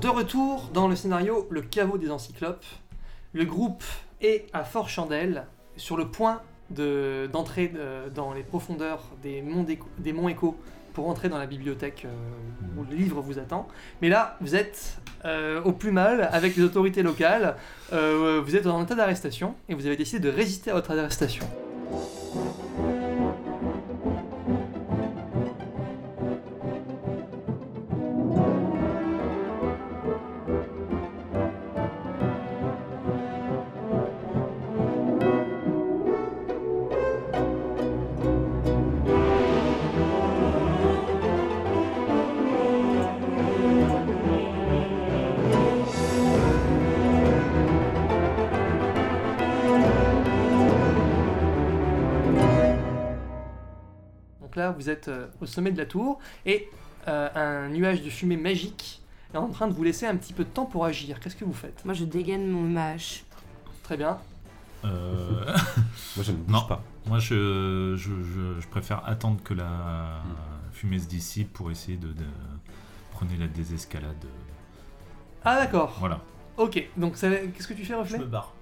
De 0.00 0.08
retour 0.08 0.70
dans 0.72 0.88
le 0.88 0.96
scénario 0.96 1.46
Le 1.50 1.60
caveau 1.62 1.98
des 1.98 2.10
encyclopes, 2.10 2.64
le 3.32 3.44
groupe 3.44 3.82
est 4.20 4.46
à 4.52 4.64
Fort 4.64 4.88
Chandelle, 4.88 5.46
sur 5.76 5.96
le 5.96 6.08
point 6.08 6.40
de- 6.70 7.28
d'entrer 7.32 7.72
euh, 7.76 8.08
dans 8.10 8.32
les 8.32 8.42
profondeurs 8.42 9.02
des 9.22 9.42
monts, 9.42 9.62
d'Écho- 9.64 9.88
des 9.98 10.12
monts 10.12 10.28
Écho 10.28 10.56
pour 10.92 11.08
entrer 11.08 11.28
dans 11.28 11.38
la 11.38 11.46
bibliothèque 11.46 12.04
euh, 12.04 12.80
où 12.80 12.84
le 12.88 12.96
livre 12.96 13.20
vous 13.20 13.38
attend. 13.38 13.68
Mais 14.02 14.08
là, 14.08 14.36
vous 14.40 14.54
êtes 14.54 14.98
euh, 15.24 15.62
au 15.62 15.72
plus 15.72 15.92
mal 15.92 16.28
avec 16.32 16.56
les 16.56 16.62
autorités 16.62 17.02
locales. 17.02 17.56
Vous 17.90 18.56
êtes 18.56 18.66
en 18.66 18.82
état 18.82 18.94
d'arrestation 18.94 19.54
et 19.68 19.74
vous 19.74 19.86
avez 19.86 19.96
décidé 19.96 20.20
de 20.20 20.34
résister 20.34 20.70
à 20.70 20.74
votre 20.74 20.90
arrestation. 20.90 21.44
Là, 54.58 54.70
vous 54.72 54.90
êtes 54.90 55.08
euh, 55.08 55.26
au 55.40 55.46
sommet 55.46 55.70
de 55.72 55.78
la 55.78 55.86
tour 55.86 56.18
et 56.44 56.68
euh, 57.08 57.28
un 57.34 57.68
nuage 57.70 58.02
de 58.02 58.10
fumée 58.10 58.36
magique 58.36 59.00
est 59.32 59.36
en 59.38 59.48
train 59.48 59.68
de 59.68 59.72
vous 59.72 59.82
laisser 59.82 60.06
un 60.06 60.16
petit 60.16 60.32
peu 60.32 60.44
de 60.44 60.48
temps 60.50 60.66
pour 60.66 60.84
agir. 60.84 61.20
Qu'est-ce 61.20 61.36
que 61.36 61.44
vous 61.44 61.52
faites? 61.54 61.84
Moi, 61.84 61.94
je 61.94 62.04
dégaine 62.04 62.50
mon 62.50 62.62
ma 62.62 62.90
hache. 62.90 63.24
Très 63.82 63.96
bien. 63.96 64.18
Euh, 64.84 65.44
Moi, 66.16 66.24
je 66.24 66.32
ne 66.32 66.36
bouge 66.36 66.52
Non. 66.54 66.66
pas. 66.66 66.82
moi, 67.06 67.18
je, 67.18 67.94
je, 67.96 68.10
je- 68.22 68.60
je 68.60 68.68
préfère 68.68 69.06
attendre 69.08 69.42
que 69.42 69.54
la 69.54 70.22
fumée 70.72 70.98
se 70.98 71.08
dissipe 71.08 71.52
pour 71.52 71.70
essayer 71.70 71.96
de, 71.96 72.08
de 72.08 72.24
prendre 73.12 73.32
la 73.38 73.48
désescalade. 73.48 74.24
Ah 75.44 75.56
d'accord. 75.56 75.96
Voilà. 75.98 76.20
Ok, 76.56 76.88
donc 76.96 77.16
ça- 77.16 77.30
qu'est-ce 77.30 77.68
que 77.68 77.74
tu 77.74 77.84
fais, 77.84 77.94
Je 77.94 77.98
Reflet 77.98 78.18
me 78.18 78.26
barre. 78.26 78.52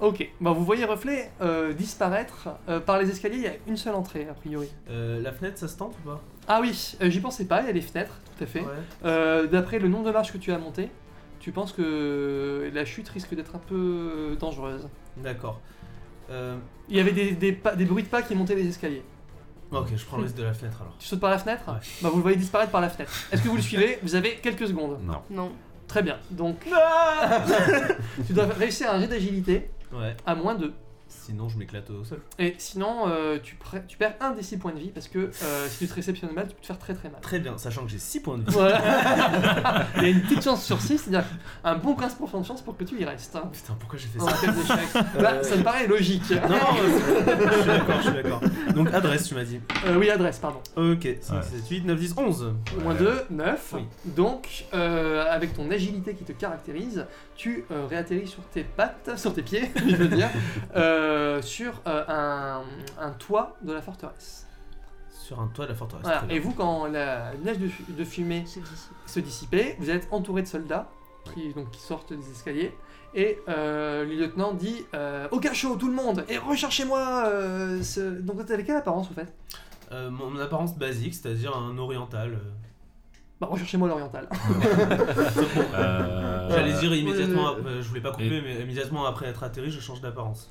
Ok, 0.00 0.28
bah, 0.40 0.50
vous 0.52 0.64
voyez 0.64 0.84
Reflet 0.84 1.30
euh, 1.40 1.72
disparaître. 1.72 2.48
Euh, 2.68 2.80
par 2.80 2.98
les 2.98 3.08
escaliers, 3.10 3.36
il 3.36 3.42
y 3.42 3.46
a 3.46 3.52
une 3.66 3.76
seule 3.76 3.94
entrée, 3.94 4.26
a 4.28 4.34
priori. 4.34 4.68
Euh, 4.90 5.20
la 5.22 5.32
fenêtre, 5.32 5.58
ça 5.58 5.68
se 5.68 5.76
tente 5.76 5.94
ou 6.04 6.08
pas? 6.08 6.20
Ah 6.48 6.58
oui, 6.60 6.96
euh, 7.00 7.08
j'y 7.10 7.20
pensais 7.20 7.44
pas, 7.46 7.60
il 7.62 7.66
y 7.66 7.70
a 7.70 7.72
des 7.72 7.80
fenêtres, 7.80 8.18
tout 8.36 8.44
à 8.44 8.46
fait. 8.46 8.60
Ouais. 8.60 8.66
Euh, 9.04 9.46
D'après 9.46 9.78
le 9.78 9.88
nombre 9.88 10.04
de 10.06 10.10
marches 10.10 10.32
que 10.32 10.38
tu 10.38 10.52
as 10.52 10.58
monté, 10.58 10.90
tu 11.40 11.52
penses 11.52 11.72
que 11.72 12.70
la 12.74 12.84
chute 12.84 13.08
risque 13.08 13.34
d'être 13.34 13.54
un 13.54 13.60
peu 13.60 14.36
dangereuse. 14.38 14.88
D'accord. 15.16 15.60
Euh, 16.30 16.56
Il 16.88 16.96
y 16.96 17.00
avait 17.00 17.12
des, 17.12 17.32
des 17.32 17.52
pas- 17.52 17.76
des 17.76 17.84
bruits 17.84 18.02
de 18.02 18.08
pas 18.08 18.22
qui 18.22 18.34
montaient 18.34 18.54
les 18.56 18.66
escaliers. 18.68 19.02
ok, 19.70 19.88
je 19.96 20.04
prends 20.04 20.16
le 20.16 20.24
risque 20.24 20.36
de 20.36 20.42
la 20.42 20.54
fenêtre 20.54 20.78
alors. 20.82 20.96
Tu 20.98 21.06
sautes 21.06 21.20
par 21.20 21.30
la 21.30 21.38
fenêtre? 21.38 21.62
Ouais. 21.68 21.78
Bah 22.02 22.08
vous 22.10 22.16
le 22.16 22.22
voyez 22.22 22.36
disparaître 22.36 22.72
par 22.72 22.80
la 22.80 22.88
fenêtre. 22.88 23.12
Est-ce 23.30 23.42
que 23.42 23.48
vous 23.48 23.56
le 23.56 23.62
suivez? 23.62 23.98
Vous 24.02 24.14
avez 24.16 24.36
quelques 24.36 24.66
secondes. 24.66 24.98
Non. 25.04 25.20
Non. 25.30 25.52
Très 25.86 26.02
bien. 26.02 26.16
Donc 26.30 26.64
tu 28.26 28.32
dois 28.32 28.46
réussir 28.46 28.90
un 28.90 29.00
jet 29.00 29.06
d'agilité 29.06 29.68
Ouais. 29.94 30.16
à 30.26 30.34
moins 30.34 30.54
de. 30.54 30.72
Sinon, 31.06 31.48
je 31.48 31.56
m'éclate 31.58 31.88
au 31.90 32.02
sol. 32.04 32.20
Et 32.38 32.54
sinon, 32.58 33.04
euh, 33.08 33.38
tu, 33.42 33.56
tu 33.88 33.96
perds 33.96 34.14
un 34.20 34.32
des 34.32 34.42
6 34.42 34.58
points 34.58 34.72
de 34.72 34.78
vie 34.78 34.88
parce 34.90 35.08
que 35.08 35.18
euh, 35.18 35.68
si 35.68 35.78
tu 35.78 35.86
te 35.88 35.94
réceptionnes 35.94 36.32
mal, 36.32 36.48
tu 36.48 36.54
peux 36.54 36.60
te 36.60 36.66
faire 36.66 36.78
très 36.78 36.92
très 36.94 37.08
mal. 37.08 37.20
Très 37.22 37.38
bien, 37.38 37.56
sachant 37.56 37.84
que 37.84 37.90
j'ai 37.90 37.98
6 37.98 38.20
points 38.20 38.36
de 38.38 38.42
vie. 38.42 38.50
Voilà. 38.52 39.86
Il 39.96 40.02
y 40.02 40.06
a 40.06 40.08
une 40.08 40.20
petite 40.22 40.42
chance 40.42 40.64
sur 40.64 40.80
6, 40.80 40.98
c'est-à-dire 40.98 41.24
un 41.62 41.76
bon 41.76 41.94
15% 41.94 42.40
de 42.40 42.46
chance 42.46 42.60
pour 42.62 42.76
que 42.76 42.84
tu 42.84 43.00
y 43.00 43.04
restes. 43.04 43.36
hein. 43.36 43.48
Putain, 43.52 43.74
pourquoi 43.78 43.98
j'ai 43.98 44.08
fait 44.08 44.20
En 44.20 44.28
ça 44.28 44.46
d'échec. 44.46 45.04
Bah, 45.20 45.42
ça 45.42 45.56
me 45.56 45.62
paraît 45.62 45.86
logique. 45.86 46.30
Non, 46.30 46.48
non, 46.48 46.56
euh, 46.56 46.98
je 47.52 47.56
suis 47.58 47.66
d'accord, 47.66 47.96
je 47.96 48.02
suis 48.10 48.12
d'accord. 48.22 48.40
Donc, 48.74 48.92
adresse, 48.92 49.28
tu 49.28 49.34
m'as 49.34 49.44
dit. 49.44 49.60
Euh, 49.86 49.96
oui, 49.98 50.10
adresse, 50.10 50.38
pardon. 50.38 50.60
Ok, 50.76 51.06
5, 51.20 51.36
Ouais. 51.36 51.42
7, 51.42 51.68
8, 51.70 51.84
9, 51.86 51.98
10, 51.98 52.14
11. 52.16 52.54
Moins 52.82 52.94
2, 52.94 53.24
9. 53.30 53.70
Oui. 53.74 53.82
Donc, 54.06 54.64
euh, 54.74 55.24
avec 55.30 55.54
ton 55.54 55.70
agilité 55.70 56.14
qui 56.14 56.24
te 56.24 56.32
caractérise, 56.32 57.06
tu 57.36 57.64
euh, 57.70 57.86
réatterris 57.86 58.26
sur 58.28 58.42
tes 58.52 58.62
pattes, 58.64 59.10
sur 59.16 59.32
tes 59.34 59.42
pieds, 59.42 59.70
je 59.88 59.96
veux 59.96 60.08
dire, 60.08 60.28
euh, 60.94 61.42
sur 61.42 61.80
euh, 61.86 62.04
un, 62.08 62.62
un 63.00 63.10
toit 63.12 63.56
de 63.62 63.72
la 63.72 63.82
forteresse. 63.82 64.46
Sur 65.10 65.40
un 65.40 65.48
toit 65.48 65.64
de 65.66 65.70
la 65.70 65.76
forteresse. 65.76 66.02
Voilà. 66.04 66.18
très 66.18 66.26
bien. 66.28 66.36
Et 66.36 66.40
vous, 66.40 66.52
quand 66.52 66.86
la 66.86 67.32
neige 67.42 67.58
de, 67.58 67.68
fu- 67.68 67.84
de 67.88 68.04
fumée 68.04 68.44
C'est 68.46 68.60
d'ici. 68.60 68.88
se 69.06 69.20
dissipait, 69.20 69.76
vous 69.78 69.90
êtes 69.90 70.08
entouré 70.10 70.42
de 70.42 70.46
soldats 70.46 70.88
qui, 71.32 71.52
donc, 71.54 71.70
qui 71.70 71.80
sortent 71.80 72.12
des 72.12 72.30
escaliers. 72.30 72.74
Et 73.14 73.38
euh, 73.48 74.04
le 74.04 74.14
lieutenant 74.14 74.52
dit 74.52 74.84
euh, 74.94 75.28
Au 75.30 75.38
cachot, 75.38 75.76
tout 75.76 75.86
le 75.88 75.94
monde 75.94 76.24
Et 76.28 76.36
recherchez-moi 76.36 77.24
euh, 77.28 77.82
ce... 77.82 78.00
Donc, 78.20 78.44
t'avais 78.44 78.64
quelle 78.64 78.76
apparence, 78.76 79.08
en 79.10 79.14
fait? 79.14 79.32
Euh, 79.92 80.10
mon 80.10 80.36
apparence 80.40 80.76
basique, 80.76 81.14
c'est-à-dire 81.14 81.56
un 81.56 81.78
oriental. 81.78 82.34
euh. 82.34 82.38
Bah, 83.40 83.46
recherchez-moi 83.50 83.88
l'oriental. 83.88 84.28
Euh, 85.74 86.50
J'allais 86.50 86.72
dire 86.74 86.94
immédiatement, 86.94 87.48
euh, 87.48 87.52
après- 87.52 87.70
euh, 87.70 87.82
je 87.82 87.88
voulais 87.88 88.00
pas 88.00 88.10
couper, 88.12 88.40
mais 88.42 88.60
immédiatement 88.60 89.06
après 89.06 89.26
être 89.26 89.42
atterri, 89.42 89.70
je 89.70 89.80
change 89.80 90.00
d'apparence. 90.00 90.50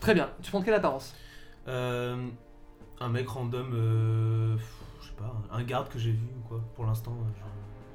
Très 0.00 0.14
bien. 0.14 0.30
Tu 0.42 0.50
prends 0.50 0.62
quelle 0.62 0.74
apparence? 0.74 1.14
Euh, 1.66 2.28
un 3.00 3.08
mec 3.08 3.28
random, 3.28 3.70
euh, 3.74 4.56
je 5.00 5.06
sais 5.08 5.14
pas, 5.14 5.34
un 5.52 5.62
garde 5.62 5.88
que 5.88 5.98
j'ai 5.98 6.12
vu 6.12 6.26
ou 6.38 6.48
quoi. 6.48 6.60
Pour 6.74 6.86
l'instant, 6.86 7.12
euh, 7.12 7.40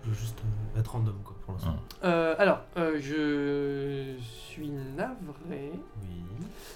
je, 0.03 0.05
je 0.05 0.09
veux 0.09 0.15
juste 0.19 0.39
euh, 0.75 0.79
être 0.79 0.91
random 0.91 1.15
quoi. 1.23 1.35
Pour 1.43 1.53
l'instant. 1.53 1.75
Euh, 2.03 2.35
alors, 2.37 2.61
euh, 2.77 2.99
je 2.99 4.21
suis 4.21 4.69
navré. 4.69 5.71
Oui. 6.01 6.23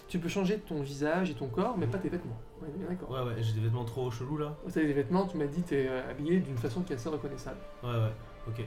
Tu 0.07 0.19
peux 0.19 0.29
changer 0.29 0.59
ton 0.59 0.81
visage 0.81 1.29
et 1.29 1.33
ton 1.33 1.47
corps, 1.47 1.77
mais 1.77 1.87
pas 1.87 1.97
tes 1.97 2.09
vêtements. 2.09 2.39
Ouais, 2.61 2.69
bien 2.75 2.87
d'accord. 2.87 3.11
Ouais, 3.11 3.21
ouais, 3.21 3.43
j'ai 3.43 3.53
des 3.53 3.59
vêtements 3.59 3.85
trop 3.85 4.09
chelous 4.09 4.37
là. 4.37 4.55
Vous 4.65 4.77
avez 4.77 4.87
des 4.87 4.93
vêtements, 4.93 5.25
tu 5.25 5.37
m'as 5.37 5.45
dit, 5.45 5.61
t'es 5.61 5.87
euh, 5.89 6.09
habillé 6.09 6.39
d'une 6.39 6.57
façon 6.57 6.81
qui 6.81 6.93
est 6.93 6.95
assez 6.95 7.09
reconnaissable. 7.09 7.57
Ouais, 7.83 7.89
ouais, 7.89 8.13
ok. 8.47 8.65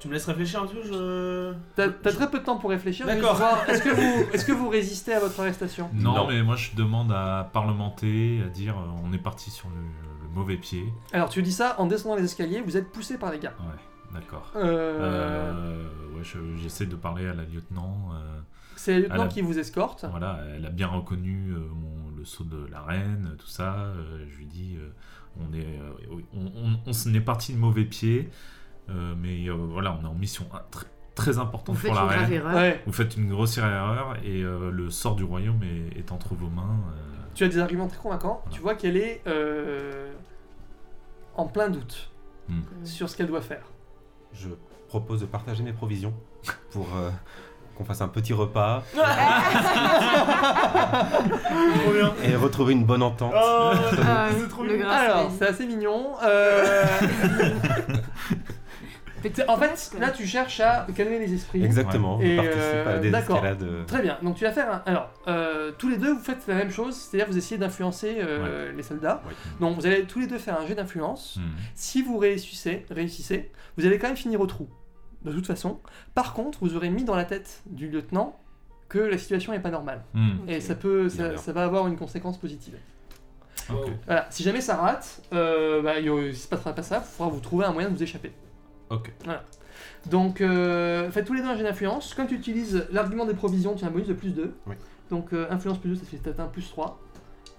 Tu 0.00 0.08
me 0.08 0.12
laisses 0.12 0.26
réfléchir 0.26 0.62
un 0.62 0.66
peu, 0.66 0.78
je. 0.84 1.52
T'as 1.74 1.88
t'as 1.88 2.12
très 2.12 2.30
peu 2.30 2.38
de 2.38 2.44
temps 2.44 2.56
pour 2.58 2.70
réfléchir. 2.70 3.06
D'accord. 3.06 3.40
Est-ce 3.68 3.82
que, 3.82 3.88
vous, 3.90 4.30
est 4.32 4.46
que 4.46 4.52
vous 4.52 4.68
résistez 4.68 5.12
à 5.14 5.20
votre 5.20 5.38
arrestation? 5.40 5.90
Non, 5.92 6.14
Non. 6.14 6.28
mais 6.28 6.42
moi 6.42 6.56
je 6.56 6.74
demande 6.76 7.10
à 7.12 7.50
parlementer, 7.52 8.40
à 8.46 8.48
dire 8.48 8.76
euh, 8.78 8.82
on 9.04 9.12
est 9.12 9.18
parti 9.18 9.50
sur 9.50 9.68
le, 9.68 9.74
le 10.22 10.28
mauvais 10.34 10.56
pied. 10.56 10.84
Alors, 11.12 11.28
tu 11.28 11.42
dis 11.42 11.52
ça 11.52 11.74
en 11.78 11.86
descendant 11.86 12.14
les 12.16 12.24
escaliers, 12.24 12.60
vous 12.60 12.76
êtes 12.76 12.90
poussé 12.92 13.18
par 13.18 13.32
les 13.32 13.38
gars. 13.40 13.54
Ouais, 13.60 14.14
d'accord. 14.20 14.52
Euh, 14.56 15.00
Euh, 15.00 16.16
ouais, 16.16 16.22
je- 16.22 16.56
j'essaie 16.62 16.86
de 16.86 16.96
parler 16.96 17.26
à 17.26 17.34
la 17.34 17.42
lieutenant. 17.44 18.10
euh, 18.14 18.38
C'est 18.76 18.94
le 18.96 19.02
lieutenant 19.02 19.24
la- 19.24 19.28
qui 19.28 19.40
vous 19.42 19.58
escorte. 19.58 20.04
voilà, 20.10 20.38
elle 20.54 20.64
a 20.66 20.70
bien 20.70 20.86
reconnu 20.86 21.50
euh, 21.52 21.58
mon- 21.74 22.16
le 22.16 22.24
saut 22.24 22.44
de 22.44 22.66
la 22.70 22.82
reine, 22.82 23.34
tout 23.38 23.46
ça. 23.48 23.74
euh, 23.74 24.24
je 24.30 24.36
lui 24.38 24.46
dis 24.46 24.76
euh, 24.78 24.88
on 25.40 25.52
est, 25.54 25.64
euh, 25.64 26.20
on, 26.34 26.78
on- 26.86 27.14
est 27.14 27.20
parti 27.20 27.52
de 27.52 27.58
mauvais 27.58 27.84
pied, 27.84 28.28
mais 28.88 29.48
euh, 29.48 29.52
voilà, 29.54 29.96
on 30.00 30.04
est 30.04 30.08
en 30.08 30.14
mission 30.14 30.44
ah, 30.52 30.64
tr- 30.72 30.84
très 31.14 31.32
Vous 31.32 31.38
importante 31.40 31.76
faites 31.76 31.90
pour 31.92 32.00
une 32.00 32.06
la 32.08 32.14
grave 32.14 32.28
reine. 32.28 32.32
erreur. 32.40 32.54
Ouais. 32.54 32.82
Vous 32.86 32.92
faites 32.92 33.16
une 33.16 33.28
grossière 33.30 33.66
erreur 33.66 34.16
et 34.24 34.42
euh, 34.42 34.70
le 34.70 34.88
sort 34.90 35.14
du 35.16 35.24
royaume 35.24 35.60
est, 35.62 35.98
est 35.98 36.12
entre 36.12 36.34
vos 36.34 36.48
mains. 36.48 36.76
euh, 36.90 37.24
Tu 37.34 37.44
as 37.44 37.48
des 37.48 37.58
arguments 37.58 37.88
très 37.88 37.98
convaincants. 37.98 38.40
Voilà. 38.44 38.56
Tu 38.56 38.60
vois 38.62 38.74
qu'elle 38.74 38.96
est 38.96 39.20
euh, 39.26 40.12
en 41.36 41.46
plein 41.46 41.68
doute 41.70 42.10
Hmm. 42.48 42.62
sur 42.82 43.10
ce 43.10 43.16
qu'elle 43.16 43.26
doit 43.26 43.42
faire. 43.42 43.60
Je 44.32 44.48
propose 44.88 45.20
de 45.20 45.26
partager 45.26 45.62
mes 45.62 45.74
provisions 45.74 46.14
pour 46.72 46.86
euh, 46.96 47.10
qu'on 47.76 47.84
fasse 47.84 48.00
un 48.00 48.08
petit 48.08 48.32
repas 48.32 48.82
et 52.24 52.34
retrouver 52.36 52.72
une 52.72 52.84
bonne 52.84 53.02
entente. 53.02 53.32
Ah, 53.36 53.74
trop 54.48 54.62
mignon. 54.64 54.78
grâce 54.78 55.00
Alors, 55.02 55.30
c'est 55.38 55.46
assez 55.48 55.66
mignon. 55.66 56.12
Euh, 56.24 56.84
en 59.48 59.56
fait, 59.56 59.66
presque. 59.68 59.98
là, 59.98 60.10
tu 60.10 60.26
cherches 60.26 60.60
à 60.60 60.86
calmer 60.94 61.18
les 61.18 61.32
esprits. 61.34 61.64
Exactement, 61.64 62.20
Et, 62.20 62.36
participe 62.36 62.56
à 62.62 62.64
euh, 62.64 63.10
d'accord. 63.10 63.40
désescalade. 63.42 63.62
euh, 63.62 63.84
Très 63.84 64.02
bien. 64.02 64.18
Donc, 64.22 64.36
tu 64.36 64.44
vas 64.44 64.52
faire. 64.52 64.72
un- 64.72 64.82
Alors, 64.86 65.10
euh, 65.26 65.72
tous 65.76 65.88
les 65.88 65.96
deux, 65.96 66.12
vous 66.14 66.22
faites 66.22 66.46
la 66.46 66.54
même 66.54 66.70
chose, 66.70 66.94
c'est-à-dire 66.96 67.26
vous 67.30 67.38
essayez 67.38 67.58
d'influencer 67.58 68.16
euh, 68.20 68.72
les 68.72 68.82
soldats. 68.82 69.22
ouais. 69.26 69.34
Donc, 69.60 69.76
vous 69.76 69.86
allez 69.86 70.04
tous 70.04 70.18
les 70.20 70.26
deux 70.26 70.38
faire 70.38 70.60
un 70.60 70.66
jeu 70.66 70.74
d'influence. 70.74 71.36
hmm. 71.36 71.42
Si 71.74 72.02
vous 72.02 72.18
réussissez, 72.18 72.84
réussissez, 72.90 73.50
vous 73.76 73.86
allez 73.86 73.98
quand 73.98 74.08
même 74.08 74.16
finir 74.16 74.40
au 74.40 74.46
trou. 74.46 74.68
De 75.24 75.32
toute 75.32 75.46
façon. 75.46 75.80
Par 76.14 76.32
contre, 76.32 76.58
vous 76.60 76.76
aurez 76.76 76.90
mis 76.90 77.04
dans 77.04 77.16
la 77.16 77.24
tête 77.24 77.62
du 77.66 77.88
lieutenant 77.88 78.38
que 78.88 78.98
la 78.98 79.18
situation 79.18 79.52
n'est 79.52 79.60
pas 79.60 79.70
normale. 79.70 80.02
Hmm. 80.14 80.48
Et 80.48 80.60
ça 80.60 80.74
peut, 80.74 81.08
ça, 81.08 81.52
va 81.52 81.64
avoir 81.64 81.86
une 81.88 81.96
conséquence 81.96 82.38
positive. 82.38 82.76
Ok. 83.70 83.88
Voilà. 84.06 84.26
Si 84.30 84.42
jamais 84.42 84.60
ça 84.62 84.76
rate, 84.76 85.20
euh, 85.34 85.82
bah, 85.82 85.98
il 85.98 86.10
ne 86.10 86.32
se 86.32 86.48
passera 86.48 86.74
pas 86.74 86.82
ça. 86.82 87.02
Il 87.04 87.16
faudra 87.16 87.32
vous 87.32 87.40
trouver 87.40 87.66
un 87.66 87.72
moyen 87.72 87.90
de 87.90 87.94
vous 87.94 88.02
échapper. 88.02 88.32
Ok. 88.90 89.12
Donc, 90.06 90.40
euh, 90.40 91.10
faites 91.10 91.26
tous 91.26 91.34
les 91.34 91.42
deux 91.42 91.48
un 91.48 91.56
jeu 91.56 91.64
d'influence. 91.64 92.14
Comme 92.14 92.26
tu 92.26 92.34
utilises 92.34 92.86
l'argument 92.90 93.24
des 93.26 93.34
provisions, 93.34 93.74
tu 93.74 93.84
as 93.84 93.88
un 93.88 93.90
bonus 93.90 94.08
de 94.08 94.14
plus 94.14 94.30
2. 94.34 94.54
Oui. 94.66 94.74
Donc, 95.10 95.32
euh, 95.32 95.46
influence 95.50 95.78
plus 95.78 95.90
2, 95.90 95.96
ça 95.96 96.04
fait 96.04 96.16
peut-être 96.18 96.40
un 96.40 96.46
plus 96.46 96.68
3. 96.70 97.00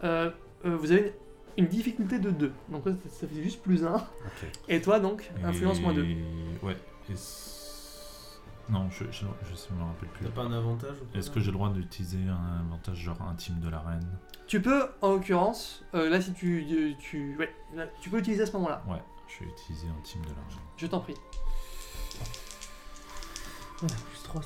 Euh, 0.03 0.29
euh, 0.65 0.75
vous 0.75 0.91
avez 0.91 1.13
une 1.57 1.67
difficulté 1.67 2.19
de 2.19 2.31
2. 2.31 2.51
Donc 2.69 2.83
ça, 2.85 2.91
ça 3.09 3.27
fait 3.27 3.43
juste 3.43 3.61
plus 3.61 3.83
1. 3.85 3.93
Ok. 3.95 4.01
Et 4.69 4.81
toi 4.81 4.99
donc, 4.99 5.29
influence 5.43 5.79
Et- 5.79 5.81
moins 5.81 5.93
2. 5.93 6.05
Ouais. 6.63 6.75
et 7.09 7.13
Non, 8.71 8.89
je, 8.91 9.03
je, 9.11 9.19
je, 9.21 9.73
me 9.73 9.83
rappelle 9.83 10.09
plus. 10.13 10.25
T'as 10.25 10.31
pas 10.31 10.43
un 10.43 10.51
avantage 10.53 10.95
ou 11.01 11.05
quoi 11.11 11.19
Est-ce 11.19 11.29
que 11.31 11.39
j'ai 11.39 11.47
le 11.47 11.53
droit 11.57 11.69
d'utiliser 11.69 12.19
un 12.29 12.59
avantage 12.65 12.97
genre 12.97 13.21
intime 13.23 13.59
de 13.59 13.69
la 13.69 13.79
reine? 13.79 14.07
Tu 14.47 14.61
peux, 14.61 14.83
en 15.01 15.13
l'occurrence, 15.13 15.83
euh, 15.95 16.09
là 16.09 16.21
si 16.21 16.33
tu, 16.33 16.65
tu, 16.67 16.95
tu- 16.99 17.35
ouais, 17.37 17.53
là, 17.75 17.85
tu 18.01 18.09
peux 18.09 18.17
l'utiliser 18.17 18.43
à 18.43 18.45
ce 18.45 18.53
moment-là. 18.53 18.81
Ouais, 18.87 19.01
je 19.29 19.45
vais 19.45 19.51
utiliser 19.51 19.87
intime 19.99 20.21
de 20.23 20.29
la 20.29 20.33
reine. 20.35 20.59
Je 20.77 20.87
t'en 20.87 20.99
prie. 20.99 21.15
Plus 23.79 24.23
3, 24.23 24.41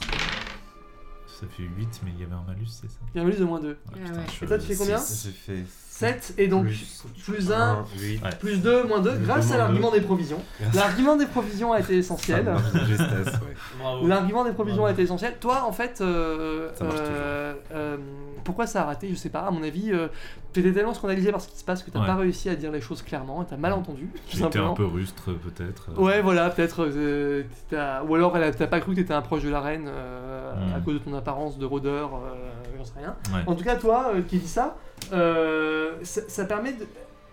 Ça 1.26 1.48
fait 1.50 1.64
8, 1.64 2.02
mais 2.06 2.12
il 2.16 2.22
y 2.22 2.24
avait 2.24 2.34
un 2.36 2.44
malus, 2.46 2.68
c'est 2.68 2.88
ça? 2.90 2.98
Il 3.14 3.18
y 3.18 3.20
a 3.20 3.24
un 3.24 3.26
malus 3.26 3.40
de 3.40 3.46
moins 3.46 3.60
2. 3.60 3.70
Ouais, 3.70 3.76
Ah 3.88 3.92
putain, 3.98 4.14
ouais. 4.14 4.26
je- 4.40 4.46
Et 4.46 4.48
toi, 4.48 4.58
tu 4.60 4.66
fais 4.68 4.76
combien? 4.76 4.98
J'ai 4.98 5.32
fait 5.32 5.64
7 5.90 6.34
et 6.38 6.48
donc 6.48 6.66
Plus- 6.66 7.04
plus 7.24 7.52
1, 7.52 7.86
8. 7.98 8.22
Ouais. 8.24 8.30
plus 8.40 8.58
2, 8.62 8.84
moins 8.84 9.00
2, 9.02 9.16
Plus 9.16 9.26
grâce 9.26 9.52
à 9.52 9.58
l'argument 9.58 9.90
des 9.92 10.02
provisions. 10.02 10.42
L'argument 10.76 11.16
des 11.16 11.26
provisions 11.26 11.74
a 11.74 11.80
été 11.80 11.98
essentiel. 11.98 12.46
De. 12.46 14.08
L'argument 14.08 14.44
des 14.46 14.54
provisions 14.54 14.86
a 14.86 14.92
été 14.92 15.02
essentiel. 15.04 15.38
Toi, 15.40 15.64
en 15.64 15.72
fait, 15.72 16.00
euh, 16.02 16.70
Ça 16.76 16.84
marche 16.84 16.98
euh, 17.02 17.56
euh, 17.72 17.98
pourquoi 18.44 18.68
ça 18.68 18.82
a 18.82 18.86
raté 18.86 19.10
Je 19.10 19.16
sais 19.16 19.30
pas. 19.30 19.40
À 19.42 19.52
mon 19.52 19.64
avis, 19.64 19.92
euh, 19.92 20.08
t'étais 20.54 20.72
tellement 20.72 20.94
scandalisé 20.94 21.32
par 21.32 21.42
ce 21.42 21.48
qui 21.48 21.58
se 21.58 21.64
passe 21.64 21.84
que 21.84 21.92
t'as 21.92 22.00
Ouais. 22.02 22.06
pas 22.08 22.16
réussi 22.16 22.50
à 22.50 22.56
dire 22.56 22.72
les 22.72 22.82
choses 22.82 23.02
clairement. 23.02 23.42
et 23.44 23.46
T'as 23.46 23.58
mal 23.58 23.74
entendu. 23.74 24.08
tout 24.08 24.20
J'étais 24.30 24.42
un 24.44 24.46
simplement. 24.46 24.74
peu 24.74 24.86
rustre, 24.86 25.32
peut-être. 25.34 25.90
euh. 25.98 26.02
Ouais, 26.02 26.22
voilà, 26.22 26.50
peut-être. 26.50 26.86
euh, 26.86 27.44
t'as- 27.70 28.04
ou 28.04 28.16
alors, 28.16 28.36
elle 28.38 28.44
a- 28.44 28.52
t'as 28.52 28.68
pas 28.68 28.80
cru 28.80 28.92
que 28.92 28.98
t'étais 29.02 29.14
un 29.14 29.22
proche 29.22 29.44
de 29.44 29.50
la 29.50 29.62
reine 29.62 29.86
euh, 29.88 30.54
Mm. 30.54 30.74
à 30.76 30.80
cause 30.82 30.94
de 30.96 31.00
ton 31.00 31.14
apparence 31.14 31.58
de 31.58 31.66
rôdeur. 31.66 32.16
euh, 32.16 32.52
J'en 32.78 32.84
sais 32.86 33.00
rien. 33.00 33.16
Ouais. 33.34 33.44
En 33.48 33.56
tout 33.56 33.64
cas, 33.64 33.76
toi 33.78 34.12
euh, 34.16 34.22
qui 34.22 34.38
dis 34.40 34.48
ça, 34.48 34.76
euh, 35.14 35.94
ça, 36.04 36.22
ça 36.28 36.46
permet 36.46 36.74
de. 36.74 36.86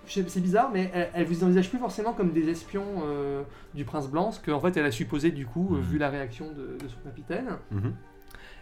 je 0.06 0.12
sais- 0.14 0.24
C'est 0.28 0.40
bizarre, 0.40 0.70
mais 0.72 0.90
elle, 0.94 1.08
elle 1.14 1.24
vous 1.26 1.44
envisage 1.44 1.68
plus 1.70 1.78
forcément 1.78 2.12
comme 2.12 2.32
des 2.32 2.48
espions 2.48 2.84
euh, 3.04 3.42
du 3.74 3.84
prince 3.84 4.08
blanc, 4.08 4.32
ce 4.32 4.40
qu'en 4.40 4.60
fait 4.60 4.76
elle 4.76 4.84
a 4.86 4.90
supposé 4.90 5.30
du 5.30 5.46
coup, 5.46 5.70
euh, 5.74 5.78
Mhm. 5.78 5.82
vu 5.82 5.98
la 5.98 6.08
réaction 6.10 6.46
de, 6.50 6.76
de 6.82 6.88
son 6.88 6.98
capitaine. 7.04 7.48
Mhm. 7.70 7.92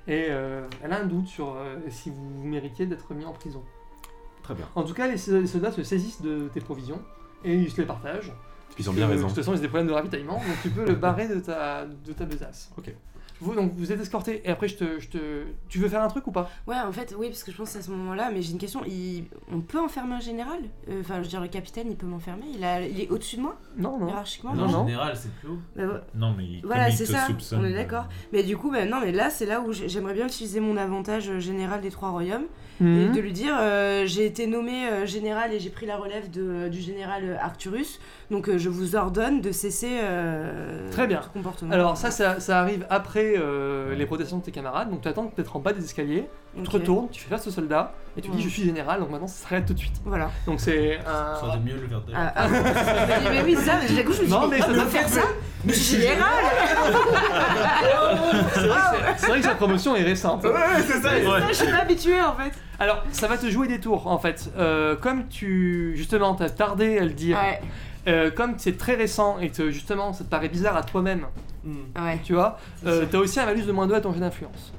Et 0.08 0.26
euh, 0.30 0.66
elle 0.82 0.92
a 0.92 1.00
un 1.00 1.06
doute 1.06 1.26
sur 1.28 1.54
euh, 1.54 1.76
si 1.90 2.10
vous 2.10 2.42
méritiez 2.44 2.86
d'être 2.86 3.12
mis 3.14 3.24
en 3.26 3.32
prison. 3.32 3.62
Très 4.42 4.54
bien. 4.54 4.66
En 4.74 4.82
tout 4.82 4.94
cas, 4.94 5.06
les, 5.06 5.16
les 5.40 5.46
soldats 5.46 5.70
se 5.72 5.82
saisissent 5.82 6.22
de 6.22 6.48
tes 6.54 6.60
provisions 6.60 7.00
et 7.44 7.54
ils 7.54 7.70
se 7.70 7.80
les 7.80 7.86
partagent. 7.86 8.32
Ils 8.78 8.88
ont 8.88 8.92
bien 8.94 9.06
Euh, 9.06 9.10
raison. 9.10 9.24
De 9.24 9.28
toute 9.28 9.36
façon, 9.36 9.52
ils 9.52 9.58
ont 9.58 9.60
des 9.62 9.68
problèmes 9.68 9.88
de 9.88 9.92
ravitaillement, 9.92 10.34
donc 10.36 10.56
tu 10.62 10.70
peux 10.70 10.84
le 10.86 10.94
barrer 11.06 11.28
de 11.28 11.40
ta, 11.40 11.84
de 11.84 12.12
ta 12.12 12.24
besace. 12.24 12.70
Ok. 12.78 12.94
Vous, 13.40 13.54
donc, 13.54 13.72
vous 13.76 13.92
êtes 13.92 14.00
escorté 14.00 14.42
et 14.44 14.50
après, 14.50 14.68
je 14.68 14.76
te, 14.76 14.98
je 14.98 15.08
te... 15.08 15.18
tu 15.68 15.78
veux 15.78 15.88
faire 15.88 16.02
un 16.02 16.08
truc 16.08 16.26
ou 16.26 16.32
pas? 16.32 16.50
Ouais, 16.66 16.76
en 16.84 16.90
fait, 16.92 17.14
oui, 17.16 17.28
parce 17.28 17.44
que 17.44 17.52
je 17.52 17.56
pense 17.56 17.68
que 17.68 17.72
c'est 17.74 17.78
à 17.78 17.82
ce 17.82 17.90
moment-là, 17.92 18.30
mais 18.32 18.42
j'ai 18.42 18.52
une 18.52 18.58
question. 18.58 18.80
Il... 18.86 19.24
On 19.52 19.60
peut 19.60 19.78
enfermer 19.78 20.14
un 20.14 20.20
général? 20.20 20.58
Euh, 20.88 21.00
Enfin, 21.00 21.16
je 21.18 21.22
veux 21.22 21.28
dire, 21.28 21.40
le 21.40 21.48
capitaine, 21.48 21.86
il 21.90 21.96
peut 21.96 22.06
m'enfermer? 22.06 22.44
Il, 22.54 22.64
a... 22.64 22.80
il 22.82 23.00
est 23.00 23.08
au-dessus 23.10 23.36
de 23.36 23.42
moi, 23.42 23.56
Non, 23.76 23.98
non. 23.98 24.08
hiérarchiquement 24.08 24.54
Non, 24.54 24.66
non. 24.68 24.86
général, 24.86 25.12
c'est 25.16 25.32
plus 25.34 25.48
haut. 25.50 25.58
Bah, 25.76 25.82
ouais. 25.84 26.00
Non, 26.14 26.34
mais 26.36 26.44
il- 26.44 26.60
Voilà, 26.64 26.90
c'est 26.90 27.04
te 27.04 27.12
ça, 27.12 27.26
soupçonne, 27.26 27.60
on 27.60 27.64
est 27.64 27.72
euh, 27.72 27.76
d'accord. 27.76 28.06
Mais 28.32 28.42
du 28.42 28.56
coup, 28.56 28.70
bah, 28.72 28.84
non, 28.84 29.00
mais 29.00 29.12
là, 29.12 29.30
c'est 29.30 29.46
là 29.46 29.60
où 29.60 29.72
j'ai- 29.72 29.88
j'aimerais 29.88 30.14
bien 30.14 30.26
utiliser 30.26 30.60
mon 30.60 30.76
avantage 30.76 31.28
euh, 31.30 31.38
général 31.38 31.80
des 31.80 31.90
trois 31.90 32.10
royaumes 32.10 32.46
et 32.80 32.84
Mhm. 32.84 33.12
de 33.12 33.20
lui 33.20 33.32
dire 33.32 33.56
euh, 33.58 34.06
j'ai 34.06 34.24
été 34.24 34.46
nommé 34.46 34.86
euh, 34.88 35.04
général 35.04 35.52
et 35.52 35.58
j'ai 35.58 35.68
pris 35.70 35.84
la 35.84 35.96
relève 35.96 36.30
de, 36.30 36.68
du 36.68 36.80
général 36.80 37.36
Arcturus, 37.42 37.98
donc 38.30 38.48
euh, 38.48 38.56
je 38.56 38.68
vous 38.68 38.94
ordonne 38.94 39.40
de 39.40 39.50
cesser 39.50 39.98
euh, 40.00 40.88
Très 40.92 41.08
bien. 41.08 41.18
tout 41.20 41.30
comportement. 41.30 41.72
Alors 41.72 41.96
ça, 41.96 42.12
ça, 42.12 42.38
ça 42.38 42.60
arrive 42.60 42.86
après 42.88 43.27
euh, 43.36 43.94
les 43.94 44.06
protestations 44.06 44.38
de 44.38 44.42
tes 44.44 44.50
camarades, 44.52 44.90
donc 44.90 45.02
tu 45.02 45.08
attends 45.08 45.30
d'être 45.36 45.56
en 45.56 45.60
bas 45.60 45.72
des 45.72 45.84
escaliers, 45.84 46.28
tu 46.56 46.62
te 46.62 46.68
Ok. 46.68 46.72
retournes, 46.74 47.08
tu 47.10 47.20
fais 47.22 47.30
face 47.30 47.46
au 47.46 47.50
soldat, 47.50 47.92
et 48.16 48.22
tu 48.22 48.30
Ouais. 48.30 48.36
dis 48.36 48.42
je 48.42 48.48
suis 48.48 48.64
général, 48.64 49.00
donc 49.00 49.10
maintenant 49.10 49.26
ça 49.26 49.48
s'arrête 49.48 49.66
tout 49.66 49.74
de 49.74 49.78
suite. 49.78 49.94
Voilà. 50.04 50.30
Donc 50.46 50.60
c'est 50.60 50.98
Ça 51.04 51.40
aurait 51.42 51.52
un... 51.52 51.60
été 51.60 51.64
mieux 51.74 51.80
le 51.80 51.86
verre 51.86 52.00
d'air. 52.02 52.16
Ah, 52.18 52.32
ah, 52.36 52.48
mais, 52.48 53.30
mais 53.30 53.42
oui, 53.44 53.56
c'est 53.58 53.66
ça, 53.66 53.72
mais 53.82 53.94
du 53.94 54.04
coup, 54.04 54.12
je 54.12 54.22
me 54.22 54.26
suis 54.26 54.28
Non, 54.28 54.46
dit, 54.46 54.50
mais 54.52 54.58
ah, 54.62 54.66
ça 54.66 54.72
doit 54.72 54.84
faire 54.86 55.08
faire 55.08 55.22
ça 55.22 55.28
Mais 55.64 55.72
je 55.72 55.78
suis 55.78 55.96
général 56.00 56.28
C'est 58.54 58.60
vrai, 58.60 58.76
que 58.76 58.82
c'est- 59.16 59.18
c'est 59.18 59.26
vrai 59.28 59.38
que 59.40 59.44
sa 59.46 59.54
promotion 59.54 59.96
est 59.96 60.02
récente. 60.02 60.44
c'est 60.86 60.92
ça. 60.94 61.10
Ça, 61.10 61.48
Je 61.48 61.52
suis 61.52 61.66
pas 61.70 61.78
habituée 61.82 62.20
en 62.22 62.34
fait. 62.34 62.52
Alors, 62.80 63.02
ça 63.10 63.26
va 63.26 63.36
te 63.38 63.48
jouer 63.50 63.66
des 63.66 63.80
tours 63.80 64.06
en 64.06 64.18
fait. 64.18 64.50
Euh, 64.56 64.94
comme 64.96 65.26
tu, 65.28 65.92
justement, 65.96 66.34
t'as 66.34 66.48
tardé 66.50 66.98
à 66.98 67.04
le 67.04 67.10
dire, 67.10 67.36
Ouais, 67.36 67.60
euh, 68.06 68.30
comme 68.30 68.54
c'est 68.58 68.76
très 68.78 68.94
récent 68.94 69.38
et 69.38 69.50
que 69.50 69.70
justement 69.70 70.12
ça 70.12 70.24
te 70.24 70.28
paraît 70.30 70.48
bizarre 70.48 70.76
à 70.76 70.82
toi-même, 70.82 71.26
Hmm. 71.64 71.74
ouais. 72.02 72.18
tu 72.22 72.34
vois, 72.34 72.56
euh, 72.86 73.04
t'as 73.10 73.18
aussi 73.18 73.40
un 73.40 73.44
malus 73.46 73.64
de 73.64 73.72
moins 73.72 73.86
2 73.88 73.94
à 73.94 74.00
ton 74.00 74.12
jet 74.12 74.20
d'influence. 74.20 74.72